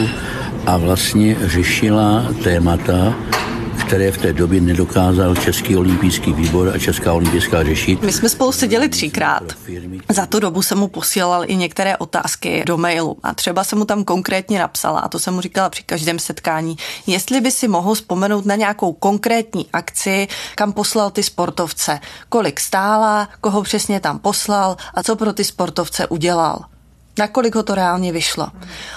a 0.66 0.76
vlastně 0.76 1.36
řešila 1.40 2.26
témata, 2.44 3.14
které 3.88 4.12
v 4.12 4.18
té 4.18 4.32
době 4.32 4.60
nedokázal 4.60 5.36
Český 5.36 5.76
olympijský 5.76 6.32
výbor 6.32 6.68
a 6.74 6.78
Česká 6.78 7.12
olympijská 7.12 7.64
řešit. 7.64 8.02
My 8.02 8.12
jsme 8.12 8.28
spolu 8.28 8.52
seděli 8.52 8.88
třikrát. 8.88 9.42
Za 10.08 10.26
tu 10.26 10.40
dobu 10.40 10.62
jsem 10.62 10.78
mu 10.78 10.88
posílal 10.88 11.44
i 11.46 11.56
některé 11.56 11.96
otázky 11.96 12.62
do 12.66 12.76
mailu 12.76 13.16
a 13.22 13.34
třeba 13.34 13.64
jsem 13.64 13.78
mu 13.78 13.84
tam 13.84 14.04
konkrétně 14.04 14.58
napsala, 14.58 15.00
a 15.00 15.08
to 15.08 15.18
jsem 15.18 15.34
mu 15.34 15.40
říkala 15.40 15.70
při 15.70 15.82
každém 15.82 16.18
setkání, 16.18 16.76
jestli 17.06 17.40
by 17.40 17.50
si 17.50 17.68
mohl 17.68 17.94
vzpomenout 17.94 18.46
na 18.46 18.54
nějakou 18.54 18.92
konkrétní 18.92 19.66
akci, 19.72 20.28
kam 20.54 20.72
poslal 20.72 21.10
ty 21.10 21.22
sportovce, 21.22 22.00
kolik 22.28 22.60
stála, 22.60 23.28
koho 23.40 23.62
přesně 23.62 24.00
tam 24.00 24.18
poslal 24.18 24.76
a 24.94 25.02
co 25.02 25.16
pro 25.16 25.32
ty 25.32 25.44
sportovce 25.44 26.06
udělal 26.06 26.64
nakolik 27.18 27.54
ho 27.54 27.62
to 27.62 27.74
reálně 27.74 28.12
vyšlo. 28.12 28.46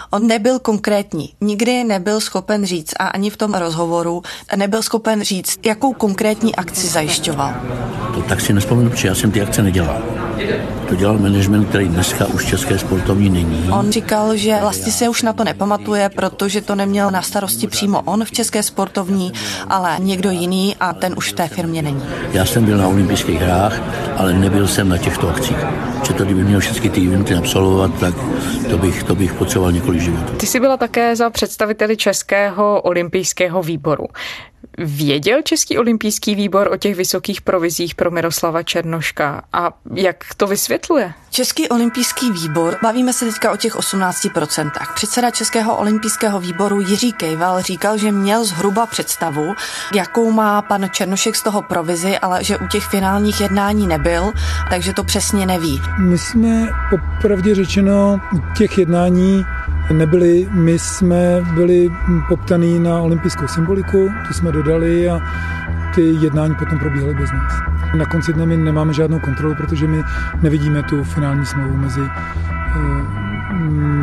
On 0.09 0.27
nebyl 0.27 0.59
konkrétní, 0.59 1.33
nikdy 1.41 1.83
nebyl 1.83 2.19
schopen 2.19 2.65
říct 2.65 2.93
a 2.99 3.07
ani 3.07 3.29
v 3.29 3.37
tom 3.37 3.53
rozhovoru 3.53 4.23
nebyl 4.55 4.81
schopen 4.81 5.21
říct, 5.21 5.59
jakou 5.65 5.93
konkrétní 5.93 6.55
akci 6.55 6.87
zajišťoval. 6.87 7.53
To 8.13 8.21
tak 8.21 8.41
si 8.41 8.53
nespomenu, 8.53 8.89
protože 8.89 9.07
já 9.07 9.15
jsem 9.15 9.31
ty 9.31 9.41
akce 9.41 9.63
nedělal. 9.63 10.01
To 10.89 10.95
dělal 10.95 11.17
management, 11.17 11.65
který 11.65 11.87
dneska 11.87 12.25
už 12.25 12.45
české 12.45 12.77
sportovní 12.77 13.29
není. 13.29 13.69
On 13.71 13.91
říkal, 13.91 14.35
že 14.35 14.57
vlastně 14.61 14.91
se 14.91 15.09
už 15.09 15.21
na 15.21 15.33
to 15.33 15.43
nepamatuje, 15.43 16.09
protože 16.09 16.61
to 16.61 16.75
neměl 16.75 17.11
na 17.11 17.21
starosti 17.21 17.67
přímo 17.67 18.01
on 18.01 18.25
v 18.25 18.31
české 18.31 18.63
sportovní, 18.63 19.33
ale 19.67 19.95
někdo 19.99 20.29
jiný 20.29 20.75
a 20.79 20.93
ten 20.93 21.13
už 21.17 21.31
v 21.31 21.35
té 21.35 21.47
firmě 21.47 21.81
není. 21.81 22.03
Já 22.33 22.45
jsem 22.45 22.65
byl 22.65 22.77
na 22.77 22.87
olympijských 22.87 23.41
hrách, 23.41 23.81
ale 24.17 24.33
nebyl 24.33 24.67
jsem 24.67 24.89
na 24.89 24.97
těchto 24.97 25.29
akcích. 25.29 25.57
Že 26.07 26.13
to, 26.13 26.25
kdyby 26.25 26.43
měl 26.43 26.59
všechny 26.59 26.89
ty 26.89 27.07
eventy 27.07 27.35
absolvovat, 27.35 27.99
tak 27.99 28.13
to 28.69 28.77
bych, 28.77 29.03
to 29.03 29.15
bych 29.15 29.33
potřeboval 29.33 29.71
několik 29.71 30.01
životů. 30.01 30.33
Ty 30.37 30.45
jsi 30.47 30.59
byla 30.59 30.77
také 30.77 31.15
za 31.15 31.29
představiteli 31.29 31.97
Českého 31.97 32.81
olympijského 32.81 33.63
výboru. 33.63 34.05
Věděl 34.77 35.41
Český 35.41 35.77
olympijský 35.77 36.35
výbor 36.35 36.69
o 36.71 36.77
těch 36.77 36.95
vysokých 36.95 37.41
provizích 37.41 37.95
pro 37.95 38.11
Miroslava 38.11 38.63
Černoška 38.63 39.43
a 39.53 39.71
jak 39.95 40.25
to 40.37 40.47
vysvětluje? 40.47 41.13
Český 41.29 41.69
olympijský 41.69 42.31
výbor, 42.31 42.77
bavíme 42.83 43.13
se 43.13 43.25
teďka 43.25 43.51
o 43.51 43.57
těch 43.57 43.75
18%. 43.75 44.71
Předseda 44.95 45.31
Českého 45.31 45.77
olympijského 45.77 46.39
výboru 46.39 46.81
Jiří 46.81 47.13
Kejval 47.13 47.61
říkal, 47.61 47.97
že 47.97 48.11
měl 48.11 48.45
zhruba 48.45 48.85
představu, 48.85 49.53
jakou 49.95 50.31
má 50.31 50.61
pan 50.61 50.89
Černošek 50.91 51.35
z 51.35 51.43
toho 51.43 51.61
provizi, 51.61 52.17
ale 52.17 52.43
že 52.43 52.57
u 52.57 52.67
těch 52.67 52.85
finálních 52.85 53.41
jednání 53.41 53.87
nebyl, 53.87 54.31
takže 54.69 54.93
to 54.93 55.03
přesně 55.03 55.45
neví. 55.45 55.81
My 55.99 56.17
jsme 56.17 56.67
popravdě 56.89 57.55
řečeno 57.55 58.19
těch 58.57 58.77
jednání 58.77 59.45
nebyli. 59.93 60.47
My 60.51 60.79
jsme 60.79 61.41
byli 61.53 61.91
poptaný 62.29 62.79
na 62.79 63.01
olympijskou 63.01 63.47
symboliku, 63.47 64.09
tu 64.27 64.33
jsme 64.33 64.51
dodali 64.51 65.09
a 65.09 65.19
ty 65.95 66.01
jednání 66.01 66.55
potom 66.55 66.79
probíhaly 66.79 67.13
bez 67.13 67.31
nás. 67.31 67.53
Na 67.97 68.05
konci 68.05 68.33
dne 68.33 68.45
my 68.45 68.57
nemáme 68.57 68.93
žádnou 68.93 69.19
kontrolu, 69.19 69.55
protože 69.55 69.87
my 69.87 70.03
nevidíme 70.41 70.83
tu 70.83 71.03
finální 71.03 71.45
smlouvu 71.45 71.77
mezi 71.77 72.01
eh, 72.01 73.20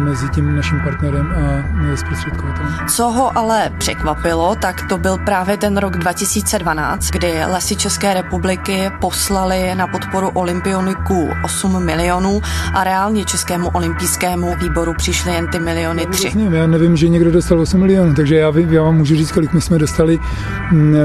mezi 0.04 0.28
tím 0.28 0.56
naším 0.56 0.80
partnerem 0.84 1.32
a 1.32 1.96
zprostředkovatelem. 1.96 2.72
Co 2.88 3.10
ho 3.10 3.38
ale 3.38 3.70
překvapilo, 3.78 4.54
tak 4.54 4.82
to 4.88 4.98
byl 4.98 5.18
právě 5.18 5.56
ten 5.56 5.76
rok 5.76 5.96
2012, 5.96 7.10
kdy 7.10 7.44
lesy 7.46 7.76
České 7.76 8.14
republiky 8.14 8.90
poslali 9.00 9.74
na 9.74 9.86
podporu 9.86 10.28
olympioniků 10.28 11.28
8 11.44 11.84
milionů 11.84 12.40
a 12.74 12.84
reálně 12.84 13.24
Českému 13.24 13.68
olympijskému 13.68 14.56
výboru 14.60 14.94
přišly 14.94 15.32
jen 15.32 15.46
ty 15.46 15.58
miliony 15.58 16.06
3. 16.06 16.32
Já 16.50 16.66
nevím, 16.66 16.96
že 16.96 17.08
někdo 17.08 17.30
dostal 17.30 17.60
8 17.60 17.80
milionů, 17.80 18.14
takže 18.14 18.36
já, 18.36 18.52
já 18.70 18.82
vám 18.82 18.96
můžu 18.96 19.16
říct, 19.16 19.32
kolik 19.32 19.52
my 19.52 19.60
jsme 19.60 19.78
dostali. 19.78 20.18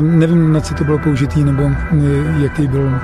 Nevím, 0.01 0.53
na 0.53 0.62
co 0.62 0.74
to 0.74 0.83
bylo 0.83 1.00
použitý 1.00 1.43
nebo 1.43 1.63
jaký 2.38 2.67
byl, 2.67 3.00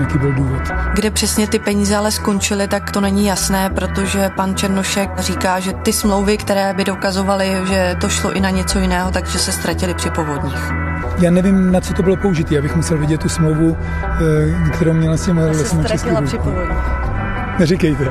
jaký 0.00 0.18
byl 0.18 0.32
důvod. 0.32 0.62
Kde 0.94 1.10
přesně 1.10 1.46
ty 1.46 1.58
peníze 1.58 1.96
ale 1.96 2.10
skončily, 2.10 2.68
tak 2.68 2.90
to 2.90 3.00
není 3.00 3.26
jasné, 3.26 3.70
protože 3.70 4.30
pan 4.36 4.54
Černošek 4.88 5.20
říká, 5.20 5.60
že 5.60 5.72
ty 5.72 5.92
smlouvy, 5.92 6.36
které 6.36 6.74
by 6.74 6.84
dokazovaly, 6.84 7.56
že 7.68 7.96
to 8.00 8.08
šlo 8.08 8.32
i 8.32 8.40
na 8.40 8.50
něco 8.50 8.78
jiného, 8.78 9.10
takže 9.10 9.38
se 9.38 9.52
ztratili 9.52 9.94
při 9.94 10.10
povodních. 10.10 10.72
Já 11.18 11.30
nevím, 11.30 11.72
na 11.72 11.80
co 11.80 11.94
to 11.94 12.02
bylo 12.02 12.16
použité. 12.16 12.54
Já 12.54 12.62
bych 12.62 12.76
musel 12.76 12.98
vidět 12.98 13.20
tu 13.20 13.28
smlouvu, 13.28 13.76
eh, 13.76 14.70
kterou 14.70 14.92
měla 14.92 15.16
s 15.16 15.24
těmi 15.24 15.40
lesem 15.40 15.84
ztratila 15.84 16.22
při 16.22 16.38
povodních. 16.38 16.78
Neříkejte. 17.58 18.04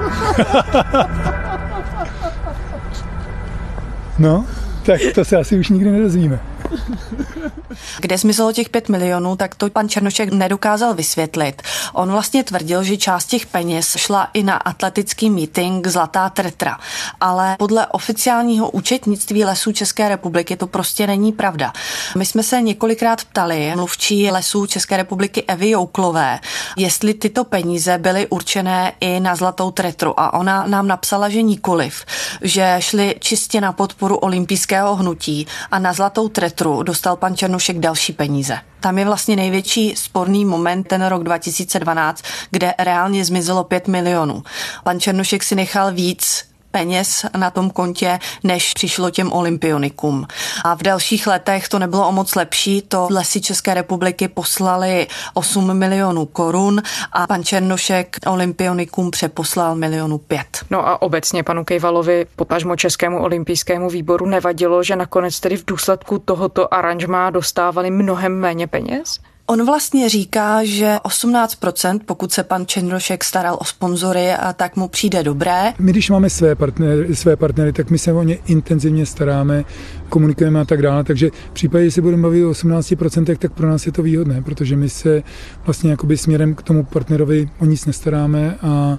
no, 4.19 4.45
tak 4.85 5.01
to 5.15 5.25
se 5.25 5.37
asi 5.37 5.59
už 5.59 5.69
nikdy 5.69 5.91
nedozvíme. 5.91 6.39
Kde 7.99 8.17
zmizelo 8.17 8.53
těch 8.53 8.69
5 8.69 8.89
milionů, 8.89 9.35
tak 9.35 9.55
to 9.55 9.69
pan 9.69 9.89
Černošek 9.89 10.33
nedokázal 10.33 10.93
vysvětlit. 10.93 11.61
On 11.93 12.11
vlastně 12.11 12.43
tvrdil, 12.43 12.83
že 12.83 12.97
část 12.97 13.25
těch 13.25 13.45
peněz 13.45 13.97
šla 13.97 14.29
i 14.33 14.43
na 14.43 14.55
atletický 14.55 15.29
meeting 15.29 15.87
Zlatá 15.87 16.29
Tretra, 16.29 16.79
ale 17.19 17.55
podle 17.59 17.87
oficiálního 17.87 18.69
účetnictví 18.69 19.45
lesů 19.45 19.71
České 19.71 20.09
republiky 20.09 20.57
to 20.57 20.67
prostě 20.67 21.07
není 21.07 21.31
pravda. 21.31 21.73
My 22.17 22.25
jsme 22.25 22.43
se 22.43 22.61
několikrát 22.61 23.23
ptali 23.23 23.73
mluvčí 23.75 24.31
lesů 24.31 24.65
České 24.65 24.97
republiky 24.97 25.43
Evy 25.47 25.69
Jouklové, 25.69 26.39
jestli 26.77 27.13
tyto 27.13 27.43
peníze 27.43 27.97
byly 27.97 28.27
určené 28.27 28.93
i 28.99 29.19
na 29.19 29.35
Zlatou 29.35 29.71
Tretru 29.71 30.19
a 30.19 30.33
ona 30.33 30.67
nám 30.67 30.87
napsala, 30.87 31.29
že 31.29 31.41
nikoliv, 31.41 32.05
že 32.41 32.75
šly 32.79 33.15
čistě 33.19 33.61
na 33.61 33.71
podporu 33.71 34.17
olympijského 34.17 34.95
hnutí 34.95 35.47
a 35.71 35.79
na 35.79 35.93
Zlatou 35.93 36.27
Tretru 36.27 36.83
dostal 36.83 37.15
pan 37.15 37.37
Černošek 37.37 37.79
další 37.79 38.13
peníze. 38.13 38.57
Tam 38.79 38.97
je 38.97 39.05
vlastně 39.05 39.35
největší 39.35 39.95
sporný 39.95 40.45
moment 40.45 40.83
ten 40.83 41.05
rok 41.05 41.23
2012, 41.23 42.23
kde 42.51 42.73
reálně 42.79 43.25
zmizelo 43.25 43.63
5 43.63 43.87
milionů. 43.87 44.43
Pan 44.83 44.99
Černošek 44.99 45.43
si 45.43 45.55
nechal 45.55 45.93
víc 45.93 46.45
peněz 46.77 47.25
na 47.37 47.51
tom 47.51 47.69
kontě, 47.69 48.19
než 48.43 48.73
přišlo 48.73 49.09
těm 49.09 49.31
olympionikům. 49.31 50.27
A 50.63 50.75
v 50.75 50.83
dalších 50.83 51.27
letech 51.27 51.69
to 51.69 51.79
nebylo 51.79 52.07
o 52.07 52.11
moc 52.11 52.35
lepší, 52.35 52.81
to 52.81 53.07
lesy 53.11 53.41
České 53.41 53.73
republiky 53.73 54.27
poslali 54.27 55.07
8 55.33 55.73
milionů 55.77 56.25
korun 56.25 56.81
a 57.13 57.27
pan 57.27 57.43
Černošek 57.43 58.17
olympionikům 58.25 59.11
přeposlal 59.11 59.75
milionu 59.75 60.17
5. 60.17 60.45
No 60.69 60.87
a 60.87 61.01
obecně 61.01 61.43
panu 61.43 61.65
Kejvalovi, 61.65 62.25
potažmo 62.35 62.75
Českému 62.75 63.23
olympijskému 63.23 63.89
výboru, 63.89 64.25
nevadilo, 64.25 64.83
že 64.83 64.95
nakonec 64.95 65.39
tedy 65.39 65.57
v 65.57 65.65
důsledku 65.65 66.19
tohoto 66.19 66.73
aranžmá 66.73 67.29
dostávali 67.29 67.91
mnohem 67.91 68.39
méně 68.39 68.67
peněz? 68.67 69.19
On 69.49 69.65
vlastně 69.65 70.09
říká, 70.09 70.63
že 70.63 70.95
18%, 71.03 71.99
pokud 72.05 72.31
se 72.31 72.43
pan 72.43 72.65
Čenrošek 72.65 73.23
staral 73.23 73.57
o 73.59 73.65
sponzory, 73.65 74.29
tak 74.55 74.75
mu 74.75 74.87
přijde 74.87 75.23
dobré. 75.23 75.73
My, 75.79 75.91
když 75.91 76.09
máme 76.09 76.29
své 76.29 76.55
partnery, 76.55 77.15
své 77.15 77.35
partnery, 77.35 77.73
tak 77.73 77.89
my 77.89 77.97
se 77.97 78.13
o 78.13 78.23
ně 78.23 78.37
intenzivně 78.47 79.05
staráme, 79.05 79.65
komunikujeme 80.09 80.61
a 80.61 80.65
tak 80.65 80.81
dále. 80.81 81.03
Takže 81.03 81.29
v 81.49 81.53
případě, 81.53 81.85
že 81.85 81.91
se 81.91 82.01
budeme 82.01 82.23
bavit 82.23 82.45
o 82.45 82.51
18%, 82.51 83.37
tak 83.37 83.53
pro 83.53 83.69
nás 83.69 83.85
je 83.85 83.91
to 83.91 84.03
výhodné, 84.03 84.41
protože 84.41 84.75
my 84.75 84.89
se 84.89 85.23
vlastně 85.65 85.91
jakoby 85.91 86.17
směrem 86.17 86.55
k 86.55 86.61
tomu 86.61 86.83
partnerovi 86.83 87.49
o 87.59 87.65
nic 87.65 87.85
nestaráme 87.85 88.57
a 88.61 88.97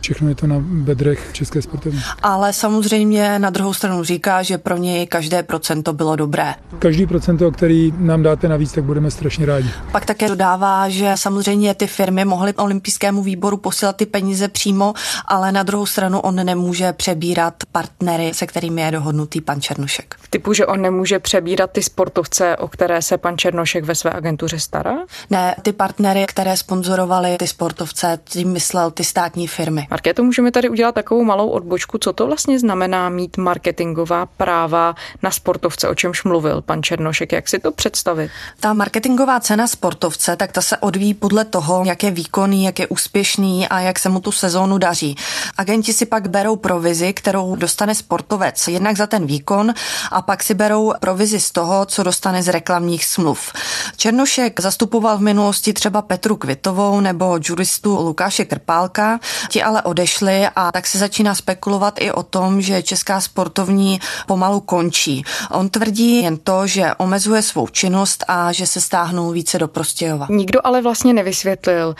Všechno 0.00 0.28
je 0.28 0.34
to 0.34 0.46
na 0.46 0.56
bedrech 0.60 1.30
České 1.32 1.62
sportovní. 1.62 2.00
Ale 2.22 2.52
samozřejmě 2.52 3.38
na 3.38 3.50
druhou 3.50 3.74
stranu 3.74 4.04
říká, 4.04 4.42
že 4.42 4.58
pro 4.58 4.76
něj 4.76 5.06
každé 5.06 5.42
procento 5.42 5.92
bylo 5.92 6.16
dobré. 6.16 6.54
Každý 6.78 7.06
procento, 7.06 7.50
který 7.50 7.92
nám 7.96 8.22
dáte 8.22 8.48
navíc, 8.48 8.72
tak 8.72 8.84
budeme 8.84 9.10
strašně 9.10 9.46
rádi. 9.46 9.70
Pak 9.92 10.06
také 10.06 10.28
dodává, 10.28 10.88
že 10.88 11.12
samozřejmě 11.14 11.74
ty 11.74 11.86
firmy 11.86 12.24
mohly 12.24 12.54
olympijskému 12.54 13.22
výboru 13.22 13.56
posílat 13.56 13.96
ty 13.96 14.06
peníze 14.06 14.48
přímo, 14.48 14.94
ale 15.24 15.52
na 15.52 15.62
druhou 15.62 15.86
stranu 15.86 16.20
on 16.20 16.34
nemůže 16.34 16.92
přebírat 16.92 17.54
partnery, 17.72 18.34
se 18.34 18.46
kterými 18.46 18.80
je 18.80 18.90
dohodnutý 18.90 19.40
pan 19.40 19.60
Černošek. 19.60 20.14
Typu, 20.30 20.52
že 20.52 20.66
on 20.66 20.82
nemůže 20.82 21.18
přebírat 21.18 21.70
ty 21.70 21.82
sportovce, 21.82 22.56
o 22.56 22.68
které 22.68 23.02
se 23.02 23.18
pan 23.18 23.38
Černošek 23.38 23.84
ve 23.84 23.94
své 23.94 24.12
agentuře 24.12 24.58
stará? 24.58 24.94
Ne, 25.30 25.54
ty 25.62 25.72
partnery, 25.72 26.24
které 26.28 26.56
sponzorovali 26.56 27.36
ty 27.38 27.46
sportovce, 27.46 28.18
tím 28.24 28.52
myslel 28.52 28.90
ty 28.90 29.04
státní 29.04 29.46
firmy. 29.46 29.86
Markéto, 29.90 30.22
můžeme 30.22 30.50
tady 30.50 30.68
udělat 30.68 30.94
takovou 30.94 31.24
malou 31.24 31.48
odbočku, 31.48 31.98
co 31.98 32.12
to 32.12 32.26
vlastně 32.26 32.58
znamená 32.58 33.08
mít 33.08 33.36
marketingová 33.36 34.26
práva 34.26 34.94
na 35.22 35.30
sportovce, 35.30 35.88
o 35.88 35.94
čemž 35.94 36.24
mluvil 36.24 36.62
pan 36.62 36.82
Černošek, 36.82 37.32
jak 37.32 37.48
si 37.48 37.58
to 37.58 37.72
představit? 37.72 38.30
Ta 38.60 38.72
marketingová 38.72 39.40
cena 39.40 39.66
sportovce, 39.66 40.36
tak 40.36 40.52
ta 40.52 40.62
se 40.62 40.76
odvíjí 40.76 41.14
podle 41.14 41.44
toho, 41.44 41.84
jak 41.84 42.02
je 42.02 42.10
výkonný, 42.10 42.64
jak 42.64 42.78
je 42.78 42.86
úspěšný 42.86 43.68
a 43.68 43.80
jak 43.80 43.98
se 43.98 44.08
mu 44.08 44.20
tu 44.20 44.32
sezónu 44.32 44.78
daří. 44.78 45.16
Agenti 45.58 45.92
si 45.92 46.06
pak 46.06 46.28
berou 46.28 46.56
provizi, 46.56 47.12
kterou 47.12 47.56
dostane 47.56 47.94
sportovec 47.94 48.68
jednak 48.68 48.96
za 48.96 49.06
ten 49.06 49.26
výkon 49.26 49.74
a 50.10 50.22
pak 50.22 50.42
si 50.42 50.54
berou 50.54 50.92
provizi 51.00 51.40
z 51.40 51.50
toho, 51.50 51.86
co 51.86 52.02
dostane 52.02 52.42
z 52.42 52.48
reklamních 52.48 53.04
smluv. 53.04 53.52
Černošek 53.96 54.60
zastupoval 54.60 55.18
v 55.18 55.20
minulosti 55.20 55.72
třeba 55.72 56.02
Petru 56.02 56.36
Kvitovou 56.36 57.00
nebo 57.00 57.38
juristu 57.48 57.96
Lukáše 57.96 58.44
Krpálka, 58.44 59.20
ti 59.48 59.62
ale 59.62 59.79
odešli 59.82 60.48
a 60.56 60.72
tak 60.72 60.86
se 60.86 60.98
začíná 60.98 61.34
spekulovat 61.34 61.94
i 62.00 62.12
o 62.12 62.22
tom, 62.22 62.60
že 62.60 62.82
česká 62.82 63.20
sportovní 63.20 64.00
pomalu 64.26 64.60
končí. 64.60 65.24
On 65.50 65.68
tvrdí 65.68 66.22
jen 66.22 66.36
to, 66.38 66.66
že 66.66 66.94
omezuje 66.94 67.42
svou 67.42 67.68
činnost 67.68 68.24
a 68.28 68.52
že 68.52 68.66
se 68.66 68.80
stáhnou 68.80 69.30
více 69.30 69.58
do 69.58 69.68
Prostějova. 69.68 70.26
Nikdo 70.30 70.60
ale 70.64 70.82
vlastně 70.82 71.12
nevysvětlil, 71.12 71.94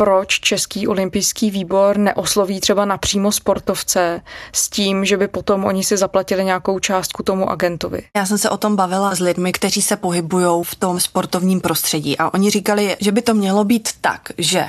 proč 0.00 0.40
Český 0.40 0.88
olympijský 0.88 1.50
výbor 1.50 1.98
neosloví 1.98 2.60
třeba 2.60 2.84
napřímo 2.84 3.32
sportovce 3.32 4.22
s 4.52 4.68
tím, 4.68 5.04
že 5.04 5.16
by 5.16 5.28
potom 5.28 5.64
oni 5.64 5.84
si 5.84 5.96
zaplatili 5.96 6.44
nějakou 6.44 6.78
částku 6.78 7.22
tomu 7.22 7.50
agentovi. 7.50 8.02
Já 8.16 8.26
jsem 8.26 8.38
se 8.38 8.50
o 8.50 8.56
tom 8.56 8.76
bavila 8.76 9.14
s 9.14 9.20
lidmi, 9.20 9.52
kteří 9.52 9.82
se 9.82 9.96
pohybují 9.96 10.64
v 10.64 10.74
tom 10.74 11.00
sportovním 11.00 11.60
prostředí 11.60 12.18
a 12.18 12.34
oni 12.34 12.50
říkali, 12.50 12.96
že 13.00 13.12
by 13.12 13.22
to 13.22 13.34
mělo 13.34 13.64
být 13.64 13.88
tak, 14.00 14.28
že 14.38 14.66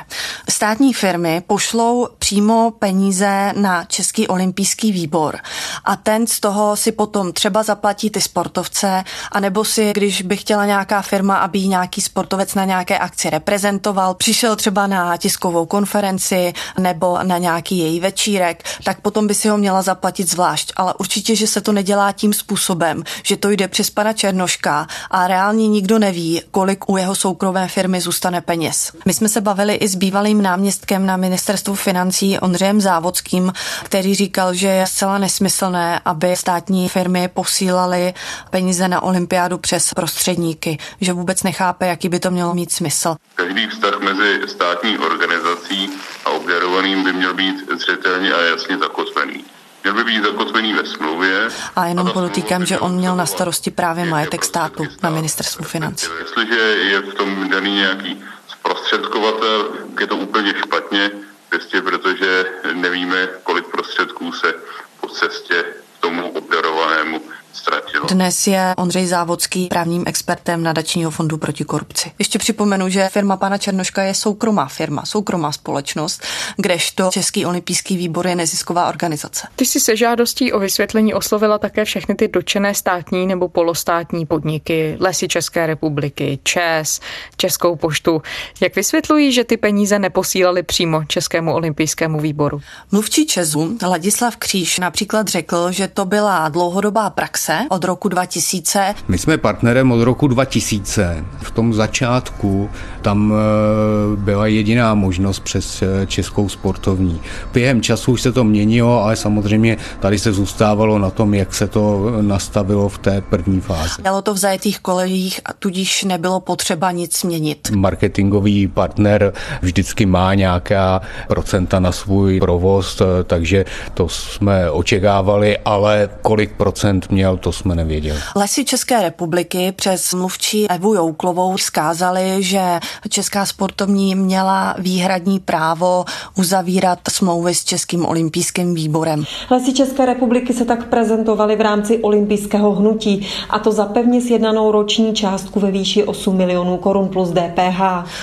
státní 0.50 0.94
firmy 0.94 1.44
pošlou 1.48 2.08
přímo 2.20 2.72
peníze 2.80 3.54
na 3.56 3.84
Český 3.84 4.28
olympijský 4.28 4.92
výbor 4.92 5.38
a 5.86 5.96
ten 5.96 6.28
z 6.28 6.40
toho 6.40 6.76
si 6.76 6.92
potom 6.92 7.34
třeba 7.34 7.64
zaplatí 7.64 8.10
ty 8.10 8.22
sportovce, 8.22 9.04
anebo 9.32 9.66
si, 9.66 9.92
když 9.94 10.22
by 10.22 10.38
chtěla 10.38 10.66
nějaká 10.66 11.02
firma, 11.02 11.36
aby 11.38 11.68
nějaký 11.68 12.02
sportovec 12.02 12.56
na 12.56 12.66
nějaké 12.66 12.98
akci 12.98 13.30
reprezentoval, 13.30 14.14
přišel 14.14 14.56
třeba 14.56 14.88
na 14.88 15.21
tiskovou 15.22 15.66
konferenci 15.66 16.54
nebo 16.80 17.20
na 17.24 17.38
nějaký 17.38 17.78
její 17.78 18.00
večírek, 18.00 18.64
tak 18.84 19.02
potom 19.02 19.28
by 19.28 19.36
si 19.36 19.50
ho 19.50 19.58
měla 19.58 19.82
zaplatit 19.82 20.30
zvlášť. 20.30 20.74
Ale 20.76 20.94
určitě, 21.00 21.36
že 21.36 21.48
se 21.48 21.62
to 21.62 21.72
nedělá 21.72 22.12
tím 22.12 22.34
způsobem, 22.34 23.04
že 23.24 23.38
to 23.38 23.50
jde 23.50 23.68
přes 23.68 23.90
pana 23.90 24.14
Černoška 24.14 24.88
a 25.12 25.28
reálně 25.28 25.68
nikdo 25.68 26.00
neví, 26.00 26.42
kolik 26.52 26.90
u 26.90 26.98
jeho 26.98 27.16
soukromé 27.16 27.68
firmy 27.68 28.02
zůstane 28.02 28.42
peněz. 28.42 28.92
My 29.06 29.14
jsme 29.14 29.30
se 29.30 29.42
bavili 29.42 29.76
i 29.76 29.88
s 29.88 29.96
bývalým 29.96 30.42
náměstkem 30.42 31.06
na 31.06 31.18
ministerstvu 31.18 31.76
financí 31.76 32.40
Ondřejem 32.40 32.82
Závodským, 32.82 33.54
který 33.84 34.16
říkal, 34.16 34.54
že 34.54 34.68
je 34.68 34.88
zcela 34.88 35.18
nesmyslné, 35.18 36.02
aby 36.06 36.36
státní 36.36 36.90
firmy 36.90 37.28
posílaly 37.28 38.14
peníze 38.50 38.88
na 38.88 39.04
olympiádu 39.04 39.58
přes 39.58 39.94
prostředníky, 39.94 40.78
že 41.02 41.14
vůbec 41.14 41.44
nechápe, 41.44 41.88
jaký 41.88 42.10
by 42.10 42.20
to 42.20 42.32
mělo 42.32 42.54
mít 42.54 42.72
smysl. 42.72 43.16
Každý 43.36 43.68
vztah 43.68 44.00
mezi 44.00 44.48
státní 44.48 44.98
organizací 45.12 45.90
a 46.26 46.30
obdarovaným 46.30 47.04
by 47.04 47.14
měl 47.14 47.34
být 47.34 47.56
zřetelně 47.80 48.34
a 48.34 48.42
jasně 48.42 48.78
zakotvený. 48.78 49.46
Měl 49.84 49.94
by 49.94 50.04
být 50.04 50.24
zakotvený 50.24 50.74
ve 50.74 50.86
smlouvě. 50.86 51.50
A 51.76 51.86
jenom 51.86 52.08
a 52.08 52.14
podotýkám, 52.14 52.66
že 52.66 52.80
on 52.80 52.92
měl 52.96 53.16
na 53.16 53.26
starosti 53.26 53.72
právě 53.72 54.06
majetek 54.06 54.46
státu 54.46 54.84
na 55.04 55.10
ministerstvu 55.10 55.66
financí. 55.66 56.08
Jestliže 56.20 56.60
je 56.92 57.00
v 57.00 57.14
tom 57.14 57.50
daný 57.50 57.76
nějaký 57.76 58.24
zprostředkovatel, 58.48 59.70
je 60.00 60.08
to 60.08 60.16
úplně 60.16 60.54
špatně, 60.58 61.12
prostě 61.50 61.82
protože 61.82 62.46
nevíme, 62.74 63.30
kolik 63.44 63.66
prostředků 63.66 64.32
se 64.32 64.54
po 65.02 65.08
cestě 65.08 65.66
tomu 66.00 66.32
obdarovanému 66.32 67.22
ztratilo. 67.54 68.08
Dnes 68.08 68.48
je 68.48 68.74
Ondřej 68.78 69.08
Závodský 69.08 69.68
právním 69.68 70.04
expertem 70.08 70.64
nadačního 70.64 71.12
fondu 71.12 71.38
proti 71.38 71.64
korupci. 71.64 72.12
Ještě 72.20 72.40
připomenu, 72.40 72.90
že 72.90 73.10
firma 73.10 73.38
pana 73.38 73.58
Černoška 73.58 74.04
je 74.04 74.14
soukromá 74.14 74.66
firma, 74.66 75.06
soukromá 75.06 75.52
společnost, 75.52 76.24
kdežto 76.58 77.10
Český 77.12 77.46
olympijský 77.46 77.98
výbor 77.98 78.28
je 78.28 78.36
nezisková 78.36 78.90
organizace. 78.90 79.48
Ty 79.56 79.66
jsi 79.66 79.80
se 79.80 79.96
žádostí 79.96 80.54
o 80.54 80.60
vysvětlení 80.60 81.14
oslovila 81.14 81.58
také 81.58 81.86
všechny 81.86 82.16
ty 82.16 82.28
dočené 82.28 82.76
státní 82.76 83.28
nebo 83.28 83.50
polostátní 83.50 84.26
podniky, 84.26 84.98
Lesy 85.00 85.28
České 85.28 85.68
republiky, 85.68 86.40
ČES, 86.44 87.00
Českou 87.38 87.76
poštu. 87.76 88.22
Jak 88.62 88.76
vysvětlují, 88.76 89.34
že 89.34 89.44
ty 89.44 89.58
peníze 89.58 90.00
neposílali 90.00 90.64
přímo 90.64 91.04
Českému 91.04 91.54
olympijskému 91.54 92.20
výboru? 92.20 92.62
Mluvčí 92.92 93.26
Česu 93.26 93.78
Ladislav 93.88 94.36
Kříž 94.36 94.80
například 94.80 95.28
řekl, 95.28 95.72
že 95.72 95.88
to 95.88 96.06
byla 96.06 96.50
dlouhodobá 96.50 97.10
praxe 97.10 97.41
praxe 97.46 97.68
od 97.70 97.84
roku 97.84 98.10
2000. 98.10 98.96
My 99.08 99.18
jsme 99.18 99.38
partnerem 99.38 99.92
od 99.92 100.04
roku 100.04 100.28
2000. 100.28 101.26
V 101.42 101.52
tom 101.52 101.74
začátku 101.74 102.70
tam 103.02 103.34
eh, 103.34 104.16
byla 104.16 104.48
jediná 104.48 104.94
možnost 104.94 105.40
přes 105.40 105.82
eh, 105.82 106.06
Českou 106.08 106.50
sportovní. 106.50 107.22
Během 107.54 107.82
času 107.82 108.12
už 108.12 108.22
se 108.22 108.32
to 108.32 108.44
měnilo, 108.44 109.04
ale 109.04 109.16
samozřejmě 109.16 109.78
tady 110.00 110.20
se 110.20 110.34
zůstávalo 110.34 111.00
na 111.00 111.10
tom, 111.10 111.34
jak 111.34 111.54
se 111.54 111.68
to 111.68 112.14
nastavilo 112.22 112.90
v 112.90 112.98
té 112.98 113.22
první 113.22 113.62
fázi. 113.62 114.02
Dalo 114.02 114.22
to 114.22 114.34
v 114.34 114.38
zajetých 114.38 114.80
kolejích 114.80 115.42
a 115.46 115.54
tudíž 115.54 116.04
nebylo 116.04 116.40
potřeba 116.40 116.92
nic 116.92 117.24
měnit. 117.24 117.72
Marketingový 117.76 118.68
partner 118.68 119.34
vždycky 119.62 120.06
má 120.06 120.34
nějaká 120.34 121.02
procenta 121.28 121.80
na 121.80 121.92
svůj 121.92 122.40
provoz, 122.40 123.02
eh, 123.02 123.24
takže 123.24 123.66
to 123.94 124.10
jsme 124.10 124.72
očekávali, 124.72 125.58
ale 125.66 126.10
kolik 126.22 126.52
procent 126.52 127.12
měl, 127.12 127.31
to 127.38 127.52
jsme 127.52 127.76
nevěděli. 127.76 128.20
Lesy 128.36 128.66
České 128.66 129.02
republiky 129.02 129.72
přes 129.72 130.14
mluvčí 130.14 130.68
Evu 130.70 130.94
Jouklovou 130.94 131.58
zkázali, 131.58 132.44
že 132.44 132.62
Česká 133.10 133.46
sportovní 133.46 134.16
měla 134.16 134.76
výhradní 134.80 135.40
právo 135.40 136.06
uzavírat 136.38 137.00
smlouvy 137.12 137.56
s 137.56 137.64
Českým 137.64 138.06
olympijským 138.06 138.74
výborem. 138.74 139.24
Lesy 139.50 139.74
České 139.74 140.06
republiky 140.06 140.54
se 140.54 140.66
tak 140.66 140.88
prezentovaly 140.88 141.56
v 141.56 141.62
rámci 141.62 141.98
olympijského 141.98 142.72
hnutí 142.72 143.28
a 143.50 143.60
to 143.60 143.72
za 143.72 143.86
pevně 143.86 144.22
sjednanou 144.22 144.72
roční 144.72 145.14
částku 145.14 145.60
ve 145.60 145.72
výši 145.72 146.04
8 146.04 146.38
milionů 146.38 146.78
korun 146.78 147.08
plus 147.08 147.30
DPH. 147.30 147.82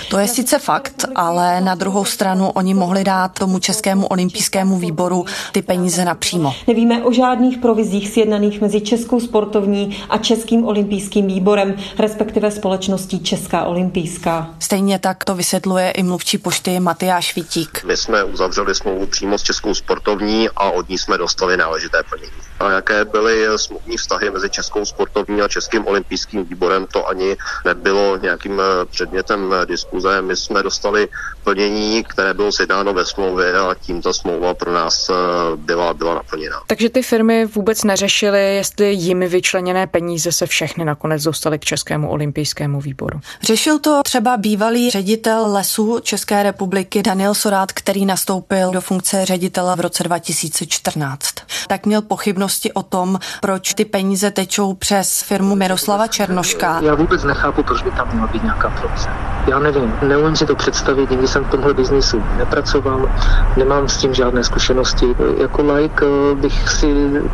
To 0.09 0.17
je 0.17 0.27
sice 0.27 0.59
fakt, 0.59 1.05
ale 1.15 1.61
na 1.61 1.75
druhou 1.75 2.05
stranu 2.05 2.49
oni 2.49 2.73
mohli 2.73 3.03
dát 3.03 3.39
tomu 3.39 3.59
Českému 3.59 4.07
olympijskému 4.07 4.77
výboru 4.77 5.25
ty 5.51 5.61
peníze 5.61 6.05
napřímo. 6.05 6.53
Nevíme 6.67 7.03
o 7.03 7.11
žádných 7.11 7.57
provizích 7.57 8.09
sjednaných 8.09 8.61
mezi 8.61 8.81
Českou 8.81 8.98
sportovní 9.19 10.03
a 10.09 10.17
Českým 10.17 10.65
olympijským 10.65 11.27
výborem, 11.27 11.75
respektive 11.99 12.51
společností 12.51 13.19
Česká 13.19 13.65
olympijská. 13.65 14.49
Stejně 14.59 14.99
tak 14.99 15.23
to 15.25 15.35
vysvětluje 15.35 15.91
i 15.91 16.03
mluvčí 16.03 16.37
pošty 16.37 16.79
Matyáš 16.79 17.35
Vitík. 17.35 17.83
My 17.83 17.97
jsme 17.97 18.23
uzavřeli 18.23 18.75
smlouvu 18.75 19.05
přímo 19.05 19.37
s 19.37 19.43
Českou 19.43 19.73
sportovní 19.73 20.49
a 20.55 20.69
od 20.71 20.89
ní 20.89 20.97
jsme 20.97 21.17
dostali 21.17 21.57
náležité 21.57 22.03
plnění. 22.09 22.48
A 22.59 22.71
jaké 22.71 23.05
byly 23.05 23.45
smluvní 23.55 23.97
vztahy 23.97 24.31
mezi 24.31 24.49
Českou 24.49 24.85
sportovní 24.85 25.41
a 25.41 25.47
Českým 25.47 25.87
olympijským 25.87 26.45
výborem, 26.45 26.87
to 26.93 27.07
ani 27.07 27.37
nebylo 27.65 28.17
nějakým 28.17 28.61
předmětem 28.91 29.53
diskuze. 29.65 30.21
My 30.21 30.35
jsme 30.35 30.63
dostali 30.63 31.07
plnění, 31.43 32.03
které 32.03 32.33
bylo 32.33 32.51
sjednáno 32.51 32.93
ve 32.93 33.05
smlouvě 33.05 33.59
a 33.59 33.75
tím 33.81 34.01
ta 34.01 34.13
smlouva 34.13 34.53
pro 34.53 34.73
nás 34.73 35.11
byla, 35.55 35.93
byla 35.93 36.15
naplněna. 36.15 36.61
Takže 36.67 36.89
ty 36.89 37.01
firmy 37.01 37.45
vůbec 37.45 37.83
neřešily, 37.83 38.55
jestli 38.55 38.93
jimi 38.93 39.27
vyčleněné 39.27 39.87
peníze 39.87 40.31
se 40.31 40.45
všechny 40.45 40.85
nakonec 40.85 41.23
dostaly 41.23 41.59
k 41.59 41.65
Českému 41.65 42.09
olympijskému 42.09 42.81
výboru. 42.81 43.19
Řešil 43.43 43.79
to 43.79 44.01
třeba 44.03 44.37
bývalý 44.37 44.89
ředitel 44.91 45.53
lesů 45.53 45.99
České 45.99 46.43
republiky 46.43 47.03
Daniel 47.03 47.33
Sorát, 47.33 47.71
který 47.71 48.05
nastoupil 48.05 48.71
do 48.71 48.81
funkce 48.81 49.25
ředitele 49.25 49.75
v 49.75 49.79
roce 49.79 50.03
2014. 50.03 51.25
Tak 51.67 51.85
měl 51.85 52.01
pochybnosti 52.49 52.73
o 52.73 52.83
tom, 52.83 53.19
proč 53.41 53.73
ty 53.73 53.85
peníze 53.85 54.31
tečou 54.31 54.73
přes 54.73 55.21
firmu 55.21 55.55
Miroslava 55.55 56.07
Černoška. 56.07 56.81
Já 56.81 56.95
vůbec 56.95 57.23
nechápu, 57.23 57.63
proč 57.63 57.83
by 57.83 57.91
tam 57.91 58.09
měla 58.11 58.27
být 58.27 58.43
nějaká 58.43 58.69
provize. 58.69 59.09
Já 59.47 59.59
nevím, 59.59 59.93
neumím 60.01 60.35
si 60.35 60.45
to 60.45 60.55
představit, 60.55 61.09
nikdy 61.09 61.27
jsem 61.27 61.43
v 61.43 61.49
tomhle 61.49 61.73
biznisu 61.73 62.23
nepracoval, 62.37 63.11
nemám 63.57 63.89
s 63.89 63.97
tím 63.97 64.13
žádné 64.13 64.43
zkušenosti. 64.43 65.15
Jako 65.41 65.73
like 65.73 66.05
bych 66.35 66.69
si 66.69 66.87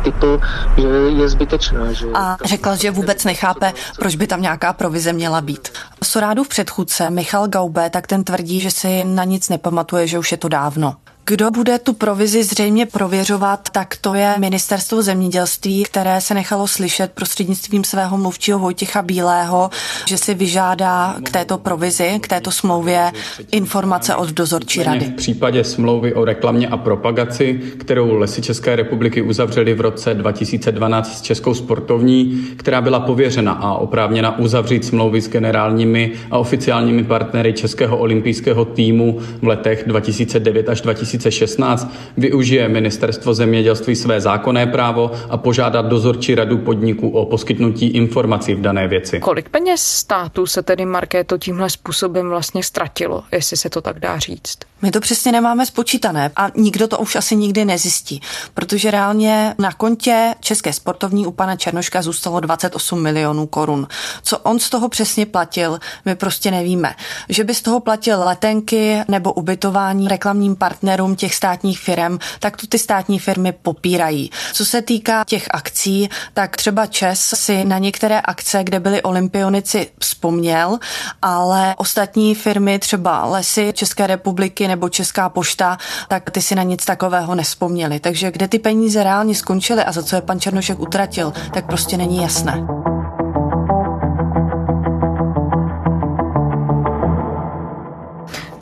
typl, 0.04 0.40
že 0.76 0.88
je 1.22 1.28
zbytečná. 1.28 1.92
Že 1.92 2.06
a 2.14 2.36
řekla, 2.44 2.76
že 2.76 2.90
vůbec 2.90 3.24
nechápe, 3.24 3.72
proč 3.98 4.16
by 4.16 4.26
tam 4.26 4.42
nějaká 4.42 4.72
provize 4.72 5.12
měla 5.12 5.40
být. 5.40 5.68
Sorádův 6.04 6.48
předchůdce 6.48 7.10
Michal 7.10 7.48
Gaube, 7.48 7.90
tak 7.90 8.06
ten 8.06 8.24
tvrdí, 8.24 8.60
že 8.60 8.70
si 8.70 9.04
na 9.04 9.24
nic 9.24 9.48
nepamatuje, 9.48 10.06
že 10.06 10.18
už 10.18 10.32
je 10.32 10.38
to 10.38 10.48
dávno. 10.48 10.94
Kdo 11.28 11.50
bude 11.50 11.78
tu 11.78 11.92
provizi 11.92 12.44
zřejmě 12.44 12.86
prověřovat, 12.86 13.70
tak 13.70 13.96
to 14.00 14.14
je 14.14 14.34
ministerstvo 14.38 15.02
zemědělství, 15.02 15.84
které 15.84 16.20
se 16.20 16.34
nechalo 16.34 16.66
slyšet 16.66 17.12
prostřednictvím 17.14 17.84
svého 17.84 18.18
mluvčího 18.18 18.58
Vojtěcha 18.58 19.02
Bílého, 19.02 19.70
že 20.08 20.18
si 20.18 20.34
vyžádá 20.34 21.16
k 21.22 21.30
této 21.30 21.58
provizi, 21.58 22.18
k 22.22 22.28
této 22.28 22.50
smlouvě 22.50 23.12
informace 23.52 24.14
od 24.14 24.28
dozorčí 24.28 24.82
rady. 24.82 25.06
V 25.06 25.12
případě 25.12 25.64
smlouvy 25.64 26.14
o 26.14 26.24
reklamě 26.24 26.68
a 26.68 26.76
propagaci, 26.76 27.60
kterou 27.78 28.14
Lesy 28.14 28.42
České 28.42 28.76
republiky 28.76 29.22
uzavřely 29.22 29.74
v 29.74 29.80
roce 29.80 30.14
2012 30.14 31.18
s 31.18 31.22
Českou 31.22 31.54
sportovní, 31.54 32.46
která 32.56 32.80
byla 32.80 33.00
pověřena 33.00 33.52
a 33.52 33.74
oprávněna 33.74 34.38
uzavřít 34.38 34.84
smlouvy 34.84 35.20
s 35.20 35.28
generálními 35.28 36.12
a 36.30 36.38
oficiálními 36.38 37.04
partnery 37.04 37.52
Českého 37.52 37.98
olympijského 37.98 38.64
týmu 38.64 39.18
v 39.42 39.46
letech 39.46 39.84
2009 39.86 40.68
až 40.68 40.80
2000 40.80 41.15
2016 41.16 41.88
využije 42.16 42.68
ministerstvo 42.68 43.34
zemědělství 43.34 43.96
své 43.96 44.20
zákonné 44.20 44.66
právo 44.66 45.10
a 45.30 45.36
požádat 45.36 45.86
dozorčí 45.86 46.34
radu 46.34 46.58
podniku 46.58 47.08
o 47.08 47.26
poskytnutí 47.26 47.86
informací 47.86 48.54
v 48.54 48.60
dané 48.60 48.88
věci. 48.88 49.20
Kolik 49.20 49.48
peněz 49.48 49.82
státu 49.82 50.46
se 50.46 50.62
tedy 50.62 50.84
Markéto 50.84 51.38
tímhle 51.38 51.70
způsobem 51.70 52.28
vlastně 52.28 52.62
ztratilo, 52.62 53.24
jestli 53.32 53.56
se 53.56 53.70
to 53.70 53.80
tak 53.80 54.00
dá 54.00 54.18
říct? 54.18 54.58
My 54.82 54.90
to 54.90 55.00
přesně 55.00 55.32
nemáme 55.32 55.66
spočítané 55.66 56.30
a 56.36 56.48
nikdo 56.56 56.88
to 56.88 56.98
už 56.98 57.16
asi 57.16 57.36
nikdy 57.36 57.64
nezjistí, 57.64 58.20
protože 58.54 58.90
reálně 58.90 59.54
na 59.58 59.72
kontě 59.72 60.34
České 60.40 60.72
sportovní 60.72 61.26
u 61.26 61.30
pana 61.30 61.56
Černoška 61.56 62.02
zůstalo 62.02 62.40
28 62.40 63.02
milionů 63.02 63.46
korun. 63.46 63.86
Co 64.22 64.38
on 64.38 64.58
z 64.58 64.70
toho 64.70 64.88
přesně 64.88 65.26
platil, 65.26 65.78
my 66.04 66.14
prostě 66.14 66.50
nevíme. 66.50 66.94
Že 67.28 67.44
by 67.44 67.54
z 67.54 67.62
toho 67.62 67.80
platil 67.80 68.20
letenky 68.24 68.98
nebo 69.08 69.32
ubytování 69.32 70.08
reklamním 70.08 70.56
partnerům 70.56 71.05
těch 71.14 71.34
státních 71.34 71.80
firm, 71.80 72.18
tak 72.40 72.56
tu 72.56 72.66
ty 72.66 72.78
státní 72.78 73.18
firmy 73.18 73.52
popírají. 73.52 74.30
Co 74.52 74.64
se 74.64 74.82
týká 74.82 75.24
těch 75.24 75.46
akcí, 75.50 76.08
tak 76.34 76.56
třeba 76.56 76.86
Čes 76.86 77.34
si 77.36 77.64
na 77.64 77.78
některé 77.78 78.20
akce, 78.20 78.64
kde 78.64 78.80
byli 78.80 79.02
olympionici, 79.02 79.90
vzpomněl, 80.00 80.78
ale 81.22 81.74
ostatní 81.78 82.34
firmy, 82.34 82.78
třeba 82.78 83.24
Lesy 83.24 83.72
České 83.72 84.06
republiky 84.06 84.68
nebo 84.68 84.88
Česká 84.88 85.28
pošta, 85.28 85.78
tak 86.08 86.30
ty 86.30 86.42
si 86.42 86.54
na 86.54 86.62
nic 86.62 86.84
takového 86.84 87.34
nespomněli. 87.34 88.00
Takže 88.00 88.30
kde 88.30 88.48
ty 88.48 88.58
peníze 88.58 89.02
reálně 89.02 89.34
skončily 89.34 89.84
a 89.84 89.92
za 89.92 90.02
co 90.02 90.16
je 90.16 90.22
pan 90.22 90.40
Černošek 90.40 90.80
utratil, 90.80 91.32
tak 91.54 91.66
prostě 91.66 91.96
není 91.96 92.22
jasné. 92.22 92.66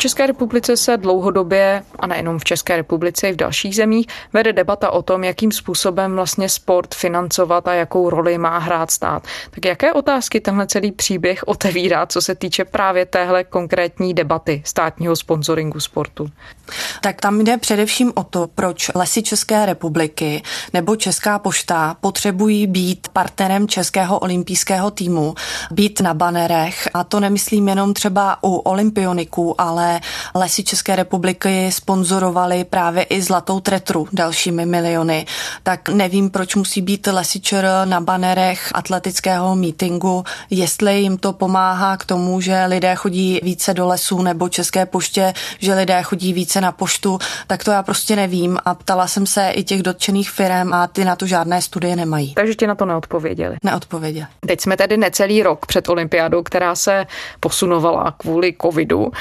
České 0.05 0.27
republice 0.27 0.77
se 0.77 0.97
dlouhodobě, 0.97 1.83
a 1.99 2.07
nejenom 2.07 2.38
v 2.38 2.45
České 2.45 2.77
republice, 2.77 3.29
i 3.29 3.33
v 3.33 3.37
dalších 3.37 3.77
zemích, 3.77 4.07
vede 4.33 4.53
debata 4.53 4.90
o 4.90 5.03
tom, 5.03 5.25
jakým 5.25 5.53
způsobem 5.53 6.14
vlastně 6.14 6.49
sport 6.49 6.95
financovat 6.95 7.69
a 7.69 7.75
jakou 7.75 8.11
roli 8.11 8.38
má 8.38 8.59
hrát 8.59 8.90
stát. 8.90 9.23
Tak 9.51 9.64
jaké 9.64 9.93
otázky 9.93 10.40
tenhle 10.40 10.67
celý 10.67 10.93
příběh 10.93 11.43
otevírá, 11.47 12.07
co 12.07 12.21
se 12.21 12.35
týče 12.35 12.64
právě 12.64 13.07
téhle 13.07 13.45
konkrétní 13.45 14.14
debaty 14.14 14.62
státního 14.64 15.17
sponsoringu 15.17 15.81
sportu? 15.81 16.31
Tak 17.01 17.21
tam 17.21 17.40
jde 17.40 17.57
především 17.57 18.12
o 18.14 18.25
to, 18.25 18.49
proč 18.55 18.90
lesy 18.95 19.23
České 19.23 19.67
republiky 19.67 20.43
nebo 20.73 20.97
Česká 20.97 21.38
pošta 21.38 21.97
potřebují 22.01 22.67
být 22.67 23.09
partnerem 23.09 23.69
Českého 23.69 24.19
olympijského 24.19 24.90
týmu, 24.90 25.35
být 25.71 26.01
na 26.01 26.14
banerech. 26.14 26.88
A 26.95 27.05
to 27.05 27.21
nemyslím 27.21 27.69
jenom 27.69 27.95
třeba 27.95 28.38
u 28.43 28.57
olympioniků, 28.57 29.61
ale 29.61 29.93
lesy 30.35 30.64
České 30.64 30.96
republiky 30.96 31.72
sponzorovali 31.72 32.64
právě 32.64 33.02
i 33.02 33.22
Zlatou 33.22 33.61
tretru 33.61 34.09
dalšími 34.12 34.66
miliony. 34.66 35.26
Tak 35.62 35.88
nevím, 35.88 36.30
proč 36.30 36.54
musí 36.54 36.83
být 36.83 37.07
lesy 37.07 37.40
ČR 37.40 37.66
na 37.85 38.00
banerech 38.00 38.70
atletického 38.74 39.57
mítingu, 39.57 40.24
jestli 40.50 41.00
jim 41.00 41.18
to 41.18 41.33
pomáhá 41.33 41.96
k 41.96 42.04
tomu, 42.04 42.40
že 42.40 42.64
lidé 42.64 42.94
chodí 42.94 43.40
více 43.42 43.74
do 43.74 43.87
lesů 43.87 44.22
nebo 44.22 44.48
České 44.48 44.87
poště, 44.87 45.35
že 45.59 45.74
lidé 45.74 46.02
chodí 46.02 46.33
více 46.33 46.61
na 46.61 46.72
poštu, 46.72 47.18
tak 47.46 47.64
to 47.64 47.70
já 47.70 47.83
prostě 47.83 48.16
nevím 48.16 48.59
a 48.64 48.74
ptala 48.74 49.07
jsem 49.07 49.26
se 49.26 49.50
i 49.50 49.64
těch 49.64 49.83
dotčených 49.83 50.30
firm 50.30 50.72
a 50.72 50.87
ty 50.87 51.04
na 51.04 51.16
to 51.16 51.26
žádné 51.26 51.62
studie 51.62 51.96
nemají. 51.96 52.35
Takže 52.35 52.54
ti 52.54 52.66
na 52.66 52.74
to 52.74 52.85
neodpověděli? 52.85 53.57
Neodpověděli. 53.62 54.26
Teď 54.46 54.61
jsme 54.61 54.76
tedy 54.76 54.96
necelý 54.96 55.42
rok 55.42 55.66
před 55.66 55.88
olympiádou, 55.88 56.42
která 56.42 56.74
se 56.74 57.07
posunovala 57.40 58.14
kvůli 58.18 58.54
covidu. 58.62 59.12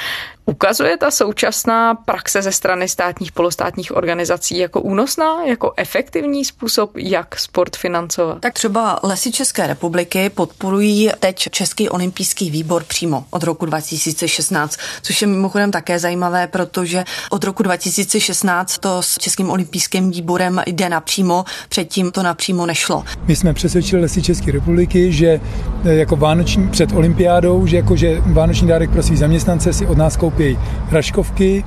Ukazuje 0.46 0.96
ta 0.96 1.10
současná 1.10 1.94
praxe 1.94 2.42
ze 2.42 2.52
strany 2.52 2.88
státních 2.88 3.32
polostátních 3.32 3.96
organizací 3.96 4.58
jako 4.58 4.80
únosná, 4.80 5.44
jako 5.46 5.72
efektivní 5.76 6.44
způsob, 6.44 6.90
jak 6.96 7.38
sport 7.38 7.76
financovat? 7.76 8.38
Tak 8.40 8.54
třeba 8.54 9.00
Lesy 9.02 9.32
České 9.32 9.66
republiky 9.66 10.30
podporují 10.30 11.10
teď 11.18 11.48
Český 11.50 11.88
olympijský 11.88 12.50
výbor 12.50 12.84
přímo 12.84 13.24
od 13.30 13.42
roku 13.42 13.66
2016, 13.66 14.76
což 15.02 15.22
je 15.22 15.28
mimochodem 15.28 15.70
také 15.70 15.98
zajímavé, 15.98 16.46
protože 16.46 17.04
od 17.30 17.44
roku 17.44 17.62
2016 17.62 18.78
to 18.78 19.02
s 19.02 19.18
Českým 19.18 19.50
olympijským 19.50 20.10
výborem 20.10 20.62
jde 20.66 20.88
napřímo, 20.88 21.44
předtím 21.68 22.10
to 22.10 22.22
napřímo 22.22 22.66
nešlo. 22.66 23.04
My 23.26 23.36
jsme 23.36 23.54
přesvědčili 23.54 24.02
Lesy 24.02 24.22
České 24.22 24.52
republiky, 24.52 25.12
že 25.12 25.40
jako 25.84 26.16
vánoční 26.16 26.68
před 26.68 26.92
olympiádou, 26.92 27.66
že 27.66 27.76
jako 27.76 27.96
že 27.96 28.20
vánoční 28.20 28.68
dárek 28.68 28.90
pro 28.90 29.02
svý 29.02 29.16
zaměstnance 29.16 29.72
si 29.72 29.86
od 29.86 29.98
nás 29.98 30.16
koupí 30.16 30.33
koupí 30.34 30.58
raškovky, 30.90 31.64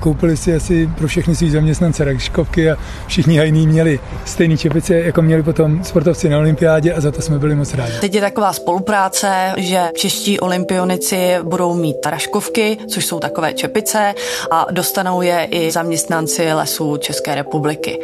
koupili 0.00 0.36
si 0.36 0.54
asi 0.54 0.90
pro 0.98 1.08
všechny 1.08 1.36
svý 1.36 1.50
zaměstnance 1.50 2.04
raškovky 2.04 2.70
a 2.70 2.76
všichni 3.06 3.38
hajní 3.38 3.66
měli 3.66 4.00
stejné 4.24 4.56
čepice, 4.56 4.94
jako 4.94 5.22
měli 5.22 5.42
potom 5.42 5.84
sportovci 5.84 6.28
na 6.28 6.38
olympiádě 6.38 6.92
a 6.92 7.00
za 7.00 7.10
to 7.10 7.22
jsme 7.22 7.38
byli 7.38 7.54
moc 7.54 7.74
rádi. 7.74 7.92
Teď 8.00 8.14
je 8.14 8.20
taková 8.20 8.52
spolupráce, 8.52 9.52
že 9.56 9.80
čeští 9.96 10.40
olympionici 10.40 11.36
budou 11.42 11.74
mít 11.74 12.06
raškovky, 12.06 12.78
což 12.88 13.06
jsou 13.06 13.20
takové 13.20 13.52
čepice 13.52 14.14
a 14.50 14.66
dostanou 14.70 15.22
je 15.22 15.48
i 15.50 15.70
zaměstnanci 15.70 16.52
lesů 16.52 16.96
České 16.96 17.34
republiky. 17.34 17.98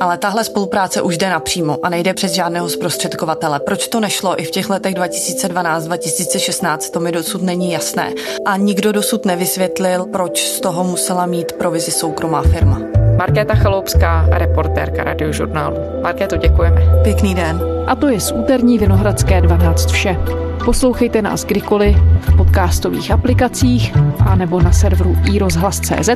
Ale 0.00 0.18
tahle 0.18 0.44
spolupráce 0.44 1.02
už 1.02 1.18
jde 1.18 1.30
napřímo 1.30 1.78
a 1.82 1.88
nejde 1.88 2.14
přes 2.14 2.32
žádného 2.32 2.68
zprostředkovatele. 2.68 3.60
Proč 3.60 3.88
to 3.88 4.00
nešlo 4.00 4.40
i 4.40 4.44
v 4.44 4.50
těch 4.50 4.70
letech 4.70 4.94
2012-2016, 4.94 6.90
to 6.90 7.00
mi 7.00 7.12
dosud 7.12 7.42
není 7.42 7.72
jasné. 7.72 8.12
A 8.44 8.56
nikdo 8.56 8.92
dosud 8.92 9.24
nevysvětlil, 9.24 10.04
proč 10.04 10.42
z 10.42 10.60
toho 10.60 10.84
musela 10.84 11.26
mít 11.26 11.52
provizi 11.52 11.90
soukromá 11.90 12.42
firma. 12.42 12.80
Markéta 13.16 13.54
Chaloupská, 13.54 14.26
reportérka 14.30 15.04
radiožurnálu. 15.04 15.76
Markéto, 16.02 16.36
děkujeme. 16.36 16.82
Pěkný 17.02 17.34
den. 17.34 17.60
A 17.86 17.96
to 17.96 18.08
je 18.08 18.20
z 18.20 18.32
úterní 18.32 18.78
Vinohradské 18.78 19.40
12 19.40 19.90
vše. 19.90 20.16
Poslouchejte 20.64 21.22
nás 21.22 21.44
kdykoliv 21.44 21.96
v 22.20 22.36
podcastových 22.36 23.10
aplikacích 23.10 23.92
a 24.26 24.36
nebo 24.36 24.60
na 24.60 24.72
serveru 24.72 25.16
iRozhlas.cz 25.32 26.10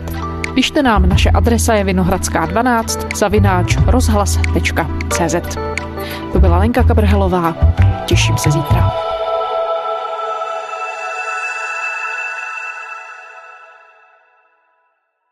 Pište 0.55 0.83
nám, 0.83 1.09
naše 1.09 1.31
adresa 1.31 1.75
je 1.75 1.85
vinohradská12 1.85 3.17
zavináč 3.17 3.77
rozhlas.cz 3.87 5.35
To 6.33 6.41
byla 6.41 6.59
Lenka 6.59 6.83
Kabrhelová, 6.83 7.55
těším 8.07 8.37
se 8.39 8.51
zítra. 8.51 9.10